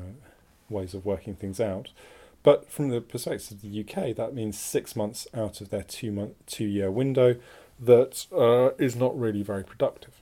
ways 0.69 0.95
of 0.95 1.05
working 1.05 1.35
things 1.35 1.61
out. 1.61 1.91
But 2.43 2.71
from 2.71 2.89
the 2.89 3.01
perspective 3.01 3.53
of 3.53 3.63
the 3.63 3.81
UK, 3.81 4.17
that 4.17 4.35
means 4.35 4.59
six 4.59 4.97
months 4.97 5.29
out 5.35 5.61
of 5.61 5.69
their 5.69 5.83
two 5.83 6.11
month, 6.11 6.35
two 6.47 6.65
year 6.65 6.91
window 6.91 7.37
that 7.79 8.27
uh, 8.33 8.71
is 8.83 8.97
not 8.97 9.19
really 9.19 9.43
very 9.43 9.65
productive. 9.65 10.20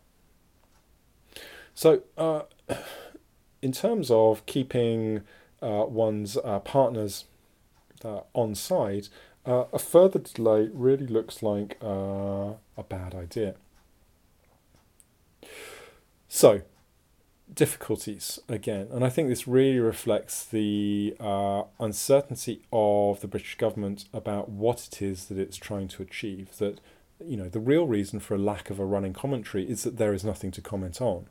So, 1.78 2.02
uh, 2.16 2.42
in 3.62 3.70
terms 3.70 4.10
of 4.10 4.44
keeping 4.46 5.20
uh, 5.62 5.84
one's 5.86 6.36
uh, 6.36 6.58
partners 6.58 7.26
uh, 8.04 8.22
on 8.34 8.56
side, 8.56 9.06
uh, 9.46 9.66
a 9.72 9.78
further 9.78 10.18
delay 10.18 10.70
really 10.72 11.06
looks 11.06 11.40
like 11.40 11.78
uh, 11.80 12.54
a 12.76 12.82
bad 12.88 13.14
idea. 13.14 13.54
So, 16.26 16.62
difficulties 17.54 18.40
again, 18.48 18.88
and 18.90 19.04
I 19.04 19.08
think 19.08 19.28
this 19.28 19.46
really 19.46 19.78
reflects 19.78 20.44
the 20.44 21.14
uh, 21.20 21.62
uncertainty 21.78 22.62
of 22.72 23.20
the 23.20 23.28
British 23.28 23.56
government 23.56 24.06
about 24.12 24.48
what 24.48 24.88
it 24.88 25.00
is 25.00 25.26
that 25.26 25.38
it's 25.38 25.56
trying 25.56 25.86
to 25.86 26.02
achieve. 26.02 26.58
That 26.58 26.80
you 27.24 27.36
know 27.36 27.48
the 27.48 27.60
real 27.60 27.86
reason 27.86 28.18
for 28.18 28.34
a 28.34 28.38
lack 28.38 28.68
of 28.68 28.80
a 28.80 28.84
running 28.84 29.12
commentary 29.12 29.70
is 29.70 29.84
that 29.84 29.96
there 29.96 30.12
is 30.12 30.24
nothing 30.24 30.50
to 30.50 30.60
comment 30.60 31.00
on. 31.00 31.28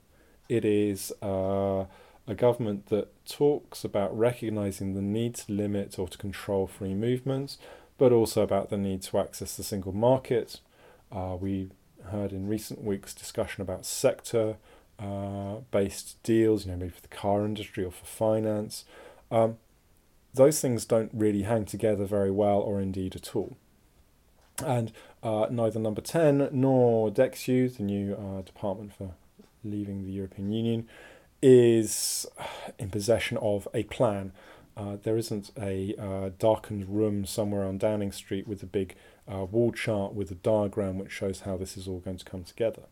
It 0.49 0.63
is 0.63 1.11
uh, 1.21 1.85
a 2.27 2.35
government 2.35 2.87
that 2.87 3.09
talks 3.25 3.83
about 3.83 4.17
recognizing 4.17 4.93
the 4.93 5.01
need 5.01 5.35
to 5.35 5.51
limit 5.51 5.97
or 5.99 6.07
to 6.07 6.17
control 6.17 6.67
free 6.67 6.93
movements, 6.93 7.57
but 7.97 8.11
also 8.11 8.43
about 8.43 8.69
the 8.69 8.77
need 8.77 9.01
to 9.03 9.19
access 9.19 9.55
the 9.55 9.63
single 9.63 9.93
market. 9.93 10.61
Uh, 11.11 11.35
we 11.39 11.69
heard 12.11 12.31
in 12.31 12.47
recent 12.47 12.83
weeks 12.83 13.13
discussion 13.13 13.61
about 13.61 13.85
sector 13.85 14.57
uh, 14.99 15.57
based 15.71 16.21
deals, 16.23 16.65
you 16.65 16.71
know, 16.71 16.77
maybe 16.77 16.91
for 16.91 17.01
the 17.01 17.07
car 17.07 17.45
industry 17.45 17.83
or 17.83 17.91
for 17.91 18.05
finance. 18.05 18.85
Um, 19.29 19.57
those 20.33 20.59
things 20.59 20.85
don't 20.85 21.11
really 21.13 21.43
hang 21.43 21.65
together 21.65 22.05
very 22.05 22.31
well, 22.31 22.59
or 22.59 22.79
indeed 22.79 23.15
at 23.15 23.35
all. 23.35 23.57
And 24.65 24.91
uh, 25.21 25.47
neither 25.49 25.79
number 25.79 26.01
10 26.01 26.49
nor 26.51 27.11
DExEU, 27.11 27.77
the 27.77 27.83
new 27.83 28.15
uh, 28.15 28.41
department 28.41 28.93
for 28.93 29.13
leaving 29.63 30.03
the 30.03 30.11
European 30.11 30.51
Union, 30.51 30.87
is 31.41 32.25
in 32.79 32.89
possession 32.89 33.37
of 33.37 33.67
a 33.73 33.83
plan. 33.83 34.31
Uh, 34.75 34.97
there 35.01 35.17
isn't 35.17 35.51
a 35.59 35.95
uh, 35.97 36.29
darkened 36.37 36.87
room 36.87 37.25
somewhere 37.25 37.65
on 37.65 37.77
Downing 37.77 38.11
Street 38.11 38.47
with 38.47 38.61
a 38.61 38.67
big 38.67 38.95
uh, 39.31 39.45
wall 39.45 39.71
chart 39.71 40.13
with 40.13 40.31
a 40.31 40.35
diagram 40.35 40.97
which 40.97 41.11
shows 41.11 41.41
how 41.41 41.57
this 41.57 41.75
is 41.77 41.87
all 41.87 41.99
going 41.99 42.17
to 42.17 42.25
come 42.25 42.43
together. 42.43 42.83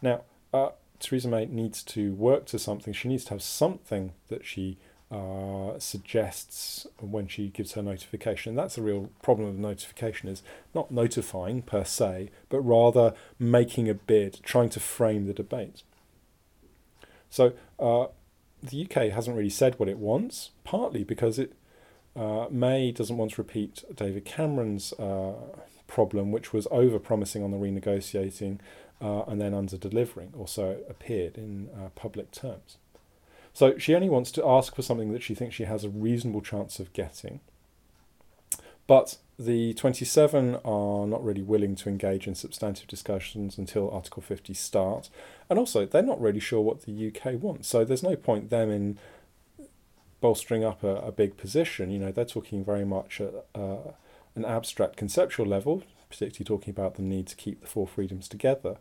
Now, 0.00 0.22
uh, 0.52 0.70
Theresa 0.98 1.28
May 1.28 1.46
needs 1.46 1.82
to 1.84 2.14
work 2.14 2.46
to 2.46 2.58
something. 2.58 2.92
She 2.92 3.08
needs 3.08 3.24
to 3.24 3.30
have 3.30 3.42
something 3.42 4.12
that 4.28 4.44
she 4.44 4.78
uh, 5.10 5.76
suggests 5.78 6.86
when 7.00 7.26
she 7.26 7.48
gives 7.48 7.72
her 7.72 7.82
notification. 7.82 8.50
And 8.50 8.58
that's 8.58 8.76
the 8.76 8.82
real 8.82 9.10
problem 9.22 9.48
of 9.48 9.58
notification 9.58 10.28
is 10.28 10.42
not 10.74 10.90
notifying 10.90 11.62
per 11.62 11.84
se, 11.84 12.30
but 12.48 12.60
rather 12.60 13.14
making 13.38 13.88
a 13.88 13.94
bid, 13.94 14.40
trying 14.44 14.68
to 14.70 14.80
frame 14.80 15.26
the 15.26 15.34
debate. 15.34 15.82
So 17.28 17.52
uh, 17.78 18.06
the 18.62 18.84
UK 18.84 19.10
hasn't 19.12 19.36
really 19.36 19.50
said 19.50 19.78
what 19.78 19.88
it 19.88 19.98
wants, 19.98 20.50
partly 20.64 21.02
because 21.02 21.38
it 21.38 21.54
uh, 22.14 22.46
May 22.50 22.92
doesn't 22.92 23.16
want 23.16 23.32
to 23.32 23.42
repeat 23.42 23.84
David 23.94 24.24
Cameron's 24.24 24.92
uh, 24.92 25.32
problem, 25.86 26.30
which 26.30 26.52
was 26.52 26.68
over 26.70 26.98
promising 26.98 27.42
on 27.42 27.50
the 27.50 27.56
renegotiating 27.56 28.58
uh, 29.00 29.22
and 29.22 29.40
then 29.40 29.54
under 29.54 29.76
delivering, 29.76 30.32
or 30.36 30.46
so 30.46 30.70
it 30.70 30.86
appeared 30.88 31.36
in 31.36 31.68
public 31.94 32.30
terms. 32.30 32.76
So 33.52 33.78
she 33.78 33.94
only 33.94 34.08
wants 34.08 34.30
to 34.32 34.46
ask 34.46 34.74
for 34.74 34.82
something 34.82 35.12
that 35.12 35.22
she 35.22 35.34
thinks 35.34 35.54
she 35.54 35.64
has 35.64 35.84
a 35.84 35.88
reasonable 35.88 36.40
chance 36.40 36.78
of 36.78 36.92
getting. 36.92 37.40
But 38.86 39.18
the 39.38 39.72
27 39.74 40.56
are 40.64 41.06
not 41.06 41.24
really 41.24 41.42
willing 41.42 41.76
to 41.76 41.88
engage 41.88 42.26
in 42.26 42.34
substantive 42.34 42.88
discussions 42.88 43.56
until 43.56 43.90
Article 43.90 44.22
50 44.22 44.52
starts. 44.52 45.10
And 45.48 45.58
also, 45.58 45.86
they're 45.86 46.02
not 46.02 46.20
really 46.20 46.40
sure 46.40 46.60
what 46.60 46.82
the 46.82 47.06
UK 47.08 47.40
wants. 47.40 47.68
So 47.68 47.84
there's 47.84 48.02
no 48.02 48.16
point 48.16 48.50
them 48.50 48.70
in 48.70 48.98
bolstering 50.20 50.64
up 50.64 50.82
a, 50.82 50.96
a 50.96 51.12
big 51.12 51.36
position. 51.36 51.90
You 51.90 51.98
know, 51.98 52.12
they're 52.12 52.24
talking 52.24 52.64
very 52.64 52.84
much 52.84 53.20
at 53.20 53.32
uh, 53.54 53.92
an 54.34 54.44
abstract 54.44 54.96
conceptual 54.96 55.46
level, 55.46 55.82
particularly 56.08 56.44
talking 56.44 56.70
about 56.70 56.96
the 56.96 57.02
need 57.02 57.26
to 57.28 57.36
keep 57.36 57.60
the 57.60 57.66
four 57.66 57.86
freedoms 57.86 58.28
together. 58.28 58.76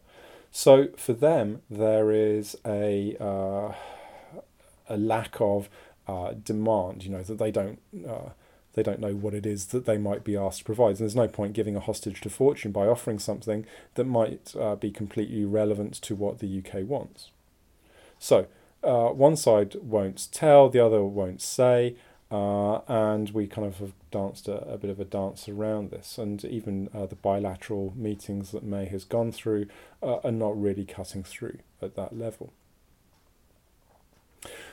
So 0.52 0.88
for 0.98 1.14
them, 1.14 1.62
there 1.70 2.12
is 2.12 2.58
a 2.66 3.16
uh, 3.20 3.74
a 4.90 4.98
lack 4.98 5.40
of 5.40 5.70
uh, 6.08 6.34
demand. 6.44 7.04
You 7.04 7.12
know 7.12 7.24
that 7.24 7.38
they 7.38 7.52
don't 7.52 7.80
uh, 8.08 8.30
they 8.74 8.84
don't 8.84 9.00
know 9.00 9.14
what 9.14 9.34
it 9.34 9.46
is 9.46 9.68
that 9.68 9.86
they 9.86 9.98
might 9.98 10.24
be 10.24 10.38
asked 10.38 10.60
to 10.60 10.64
provide. 10.64 10.92
And 10.92 10.98
there's 11.00 11.16
no 11.16 11.28
point 11.28 11.54
giving 11.54 11.76
a 11.76 11.80
hostage 11.80 12.22
to 12.22 12.30
fortune 12.30 12.72
by 12.72 12.88
offering 12.88 13.20
something 13.20 13.66
that 13.96 14.06
might 14.06 14.56
uh, 14.60 14.76
be 14.76 14.92
completely 14.92 15.42
irrelevant 15.42 15.96
to 15.96 16.16
what 16.16 16.40
the 16.40 16.60
UK 16.60 16.88
wants. 16.88 17.32
So, 18.20 18.48
uh, 18.84 19.10
one 19.10 19.36
side 19.36 19.76
won't 19.82 20.32
tell, 20.32 20.70
the 20.70 20.86
other 20.86 21.04
won't 21.04 21.42
say, 21.42 21.96
uh, 22.32 22.80
and 22.88 23.32
we 23.32 23.48
kind 23.48 23.68
of 23.68 23.78
have 23.80 23.94
danced 24.12 24.48
a, 24.48 24.62
a, 24.70 24.78
bit 24.78 24.90
of 24.90 25.00
a 25.00 25.06
dance 25.06 25.50
around 25.50 25.90
this. 25.90 26.18
And 26.18 26.44
even 26.46 26.90
uh, 26.94 27.08
the 27.08 27.16
bilateral 27.16 27.94
meetings 27.96 28.52
that 28.52 28.64
May 28.64 28.86
has 28.86 29.04
gone 29.04 29.32
through 29.32 29.68
uh, 30.04 30.18
are 30.18 30.32
not 30.32 30.60
really 30.60 30.86
cutting 30.86 31.24
through 31.24 31.58
at 31.82 31.96
that 31.96 32.18
level. 32.18 32.54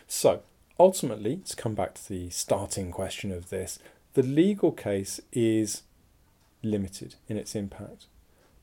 So, 0.06 0.42
ultimately, 0.78 1.36
to 1.46 1.56
come 1.56 1.74
back 1.74 1.94
to 1.94 2.08
the 2.08 2.30
starting 2.30 2.90
question 2.90 3.32
of 3.32 3.50
this, 3.50 3.78
the 4.14 4.22
legal 4.22 4.72
case 4.72 5.20
is 5.32 5.82
limited 6.62 7.16
in 7.28 7.36
its 7.36 7.54
impact. 7.54 8.06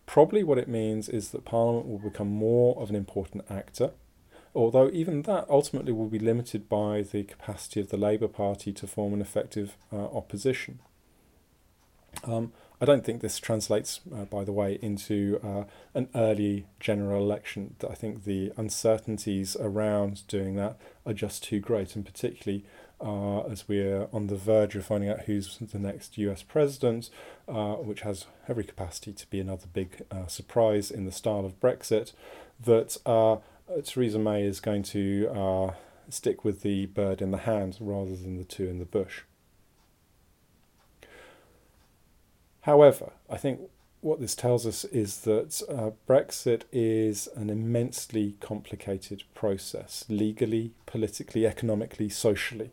Probably 0.06 0.43
what 0.43 0.58
it 0.58 0.67
means 0.67 1.08
is 1.10 1.29
that 1.29 1.45
Parliament 1.45 1.88
will 1.88 2.10
become 2.10 2.29
more 2.29 2.79
of 2.82 2.89
an 2.89 2.95
important 2.95 3.45
actor, 3.49 3.91
although 4.53 4.89
even 4.91 5.21
that 5.23 5.45
ultimately 5.49 5.93
will 5.93 6.08
be 6.08 6.19
limited 6.19 6.67
by 6.67 7.01
the 7.01 7.23
capacity 7.23 7.79
of 7.79 7.89
the 7.89 7.97
Labour 7.97 8.27
Party 8.27 8.73
to 8.73 8.88
form 8.88 9.13
an 9.13 9.21
effective 9.21 9.77
uh, 9.91 10.06
opposition. 10.06 10.79
Um, 12.23 12.51
I 12.84 12.86
don't 12.86 13.06
think 13.06 13.22
this 13.22 13.39
translates, 13.39 14.02
uh, 14.13 14.26
by 14.26 14.43
the 14.43 14.52
way, 14.52 14.78
into 14.82 15.39
uh, 15.41 15.63
an 15.93 16.10
early 16.13 16.65
general 16.82 17.24
election. 17.24 17.78
I 17.89 17.96
think 17.96 18.26
the 18.26 18.52
uncertainties 18.58 19.56
around 19.56 20.28
doing 20.28 20.58
that 20.58 20.78
are 21.06 21.13
just 21.13 21.46
too 21.46 21.62
great, 21.62 21.96
and 21.96 22.06
particularly 22.06 22.65
uh, 23.00 23.43
as 23.43 23.69
we're 23.69 24.10
on 24.12 24.28
the 24.28 24.36
verge 24.36 24.76
of 24.76 24.86
finding 24.86 25.10
out 25.10 25.22
who's 25.22 25.60
the 25.60 25.80
next 25.80 26.17
US 26.17 26.43
president, 26.43 27.10
uh, 27.48 27.76
which 27.76 28.02
has 28.02 28.26
every 28.50 28.65
capacity 28.65 29.13
to 29.13 29.30
be 29.30 29.39
another 29.39 29.67
big 29.72 30.04
uh, 30.12 30.28
surprise 30.28 30.91
in 30.91 31.06
the 31.06 31.12
style 31.13 31.46
of 31.46 31.62
Brexit, 31.62 32.12
that 32.60 32.98
uh, 33.06 33.38
Theresa 33.86 34.19
May 34.19 34.43
is 34.43 34.60
going 34.60 34.84
to 34.84 35.74
stick 36.10 36.43
with 36.43 36.63
the 36.63 36.88
bird 36.88 37.22
in 37.22 37.32
the 37.32 37.38
hand 37.38 37.78
rather 37.80 38.17
than 38.17 38.38
the 38.38 38.43
two 38.43 38.67
in 38.67 38.80
the 38.80 38.86
bush. 38.86 39.22
However, 42.63 43.12
I 43.30 43.38
think 43.38 43.60
what 43.99 44.21
this 44.21 44.36
tells 44.36 44.65
us 44.65 44.86
is 44.86 45.21
that 45.21 45.62
uh, 45.69 45.91
Brexit 46.08 46.63
is 46.71 47.28
an 47.36 47.49
immensely 47.49 48.36
complicated 48.39 49.23
process, 49.34 50.06
legally, 50.08 50.71
politically, 50.86 51.45
economically, 51.45 52.08
socially, 52.08 52.71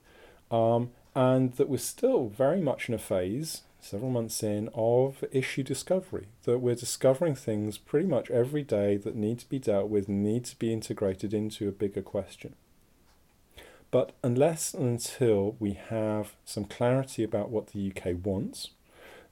um, 0.50 0.90
and 1.14 1.55
that 1.55 1.68
we're 1.68 1.79
still 1.79 2.29
very 2.29 2.61
much 2.61 2.88
in 2.88 2.94
a 2.94 2.98
phase, 2.98 3.62
several 3.81 4.11
months 4.11 4.42
in, 4.44 4.68
of 4.74 5.24
issue 5.33 5.64
discovery. 5.64 6.29
That 6.44 6.59
we're 6.59 6.76
discovering 6.76 7.35
things 7.35 7.76
pretty 7.76 8.07
much 8.07 8.31
every 8.31 8.62
day 8.62 8.96
that 8.96 9.16
need 9.16 9.40
to 9.40 9.48
be 9.48 9.59
dealt 9.59 9.88
with, 9.88 10.09
need 10.09 10.44
to 10.46 10.59
be 10.59 10.72
integrated 10.72 11.35
into 11.35 11.68
a 11.68 11.72
bigger 11.72 12.03
question. 12.03 12.55
But 13.90 14.12
unless 14.22 14.72
and 14.72 15.00
until 15.00 15.57
we 15.59 15.72
have 15.72 16.37
some 16.44 16.64
clarity 16.64 17.24
about 17.24 17.50
what 17.50 17.68
the 17.68 17.90
UK 17.90 18.24
wants, 18.24 18.70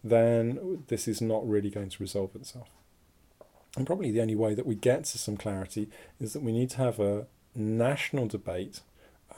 then 0.03 0.85
this 0.89 1.09
is 1.09 1.21
not 1.21 1.49
really 1.49 1.71
going 1.71 1.89
to 1.91 2.03
resolve 2.03 2.35
itself. 2.35 2.69
And 3.77 3.87
probably 3.87 4.11
the 4.11 4.21
only 4.21 4.35
way 4.35 4.55
that 4.55 4.67
we 4.67 4.75
get 4.75 5.05
to 5.05 5.19
some 5.19 5.37
clarity 5.37 5.89
is 6.21 6.33
that 6.33 6.43
we 6.43 6.53
need 6.53 6.71
to 6.71 6.79
have 6.79 6.99
a 6.99 7.27
national 7.55 8.27
debate 8.27 8.81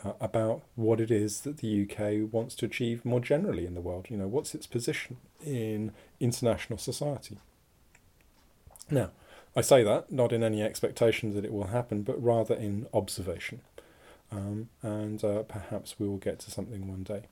uh, 0.04 0.12
about 0.20 0.62
what 0.76 1.00
it 1.00 1.10
is 1.10 1.40
that 1.40 1.58
the 1.58 1.82
UK 1.82 2.32
wants 2.32 2.54
to 2.56 2.66
achieve 2.66 3.04
more 3.04 3.20
generally 3.20 3.66
in 3.66 3.74
the 3.74 3.80
world. 3.80 4.06
You 4.08 4.16
know, 4.16 4.28
what's 4.28 4.54
its 4.54 4.66
position 4.66 5.16
in 5.44 5.92
international 6.20 6.78
society? 6.78 7.38
Now, 8.90 9.10
I 9.56 9.62
say 9.62 9.82
that 9.82 10.12
not 10.12 10.32
in 10.32 10.42
any 10.42 10.62
expectation 10.62 11.34
that 11.34 11.44
it 11.44 11.52
will 11.52 11.68
happen, 11.68 12.02
but 12.02 12.22
rather 12.22 12.54
in 12.54 12.86
observation. 12.94 13.62
Um, 14.30 14.68
and 14.82 15.22
uh, 15.24 15.42
perhaps 15.42 15.96
we 15.98 16.06
will 16.06 16.18
get 16.18 16.38
to 16.40 16.50
something 16.50 16.86
one 16.86 17.02
day. 17.02 17.22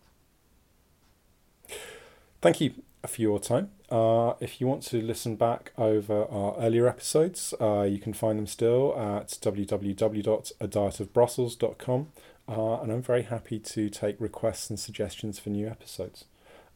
Thank 2.40 2.60
you 2.60 2.72
for 3.06 3.22
your 3.22 3.38
time. 3.38 3.70
Uh, 3.90 4.34
if 4.40 4.60
you 4.60 4.66
want 4.66 4.82
to 4.82 5.00
listen 5.00 5.36
back 5.36 5.72
over 5.78 6.24
our 6.26 6.56
earlier 6.58 6.86
episodes, 6.88 7.54
uh, 7.60 7.82
you 7.82 7.98
can 7.98 8.12
find 8.12 8.38
them 8.38 8.46
still 8.46 8.94
at 8.98 9.28
www.adietofbrussels.com. 9.28 12.08
Uh, 12.48 12.80
and 12.80 12.90
I'm 12.90 13.02
very 13.02 13.22
happy 13.22 13.58
to 13.58 13.90
take 13.90 14.18
requests 14.20 14.70
and 14.70 14.80
suggestions 14.80 15.38
for 15.38 15.50
new 15.50 15.68
episodes. 15.68 16.24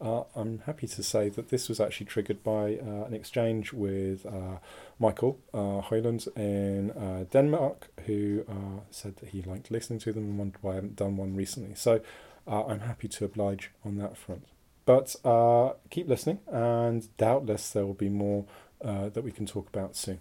Uh, 0.02 0.24
I'm 0.34 0.58
happy 0.66 0.88
to 0.88 1.02
say 1.02 1.28
that 1.28 1.50
this 1.50 1.68
was 1.68 1.78
actually 1.78 2.06
triggered 2.06 2.42
by 2.42 2.76
uh, 2.76 3.04
an 3.04 3.14
exchange 3.14 3.72
with 3.72 4.26
uh, 4.26 4.58
Michael 4.98 5.38
uh, 5.54 5.80
Hoyland 5.80 6.26
in 6.36 6.90
uh, 6.90 7.24
Denmark, 7.30 7.88
who 8.06 8.44
uh, 8.48 8.80
said 8.90 9.16
that 9.18 9.28
he 9.28 9.42
liked 9.42 9.70
listening 9.70 10.00
to 10.00 10.12
them 10.12 10.24
and 10.24 10.38
wondered 10.38 10.58
why 10.60 10.72
I 10.72 10.74
haven't 10.76 10.96
done 10.96 11.16
one 11.16 11.36
recently. 11.36 11.76
So 11.76 12.00
uh, 12.48 12.66
I'm 12.66 12.80
happy 12.80 13.06
to 13.08 13.24
oblige 13.24 13.70
on 13.84 13.96
that 13.98 14.16
front. 14.16 14.44
But 14.84 15.14
uh, 15.24 15.74
keep 15.90 16.08
listening, 16.08 16.40
and 16.50 17.14
doubtless 17.16 17.70
there 17.70 17.86
will 17.86 17.94
be 17.94 18.08
more 18.08 18.46
uh, 18.84 19.08
that 19.10 19.22
we 19.22 19.30
can 19.30 19.46
talk 19.46 19.68
about 19.68 19.96
soon. 19.96 20.20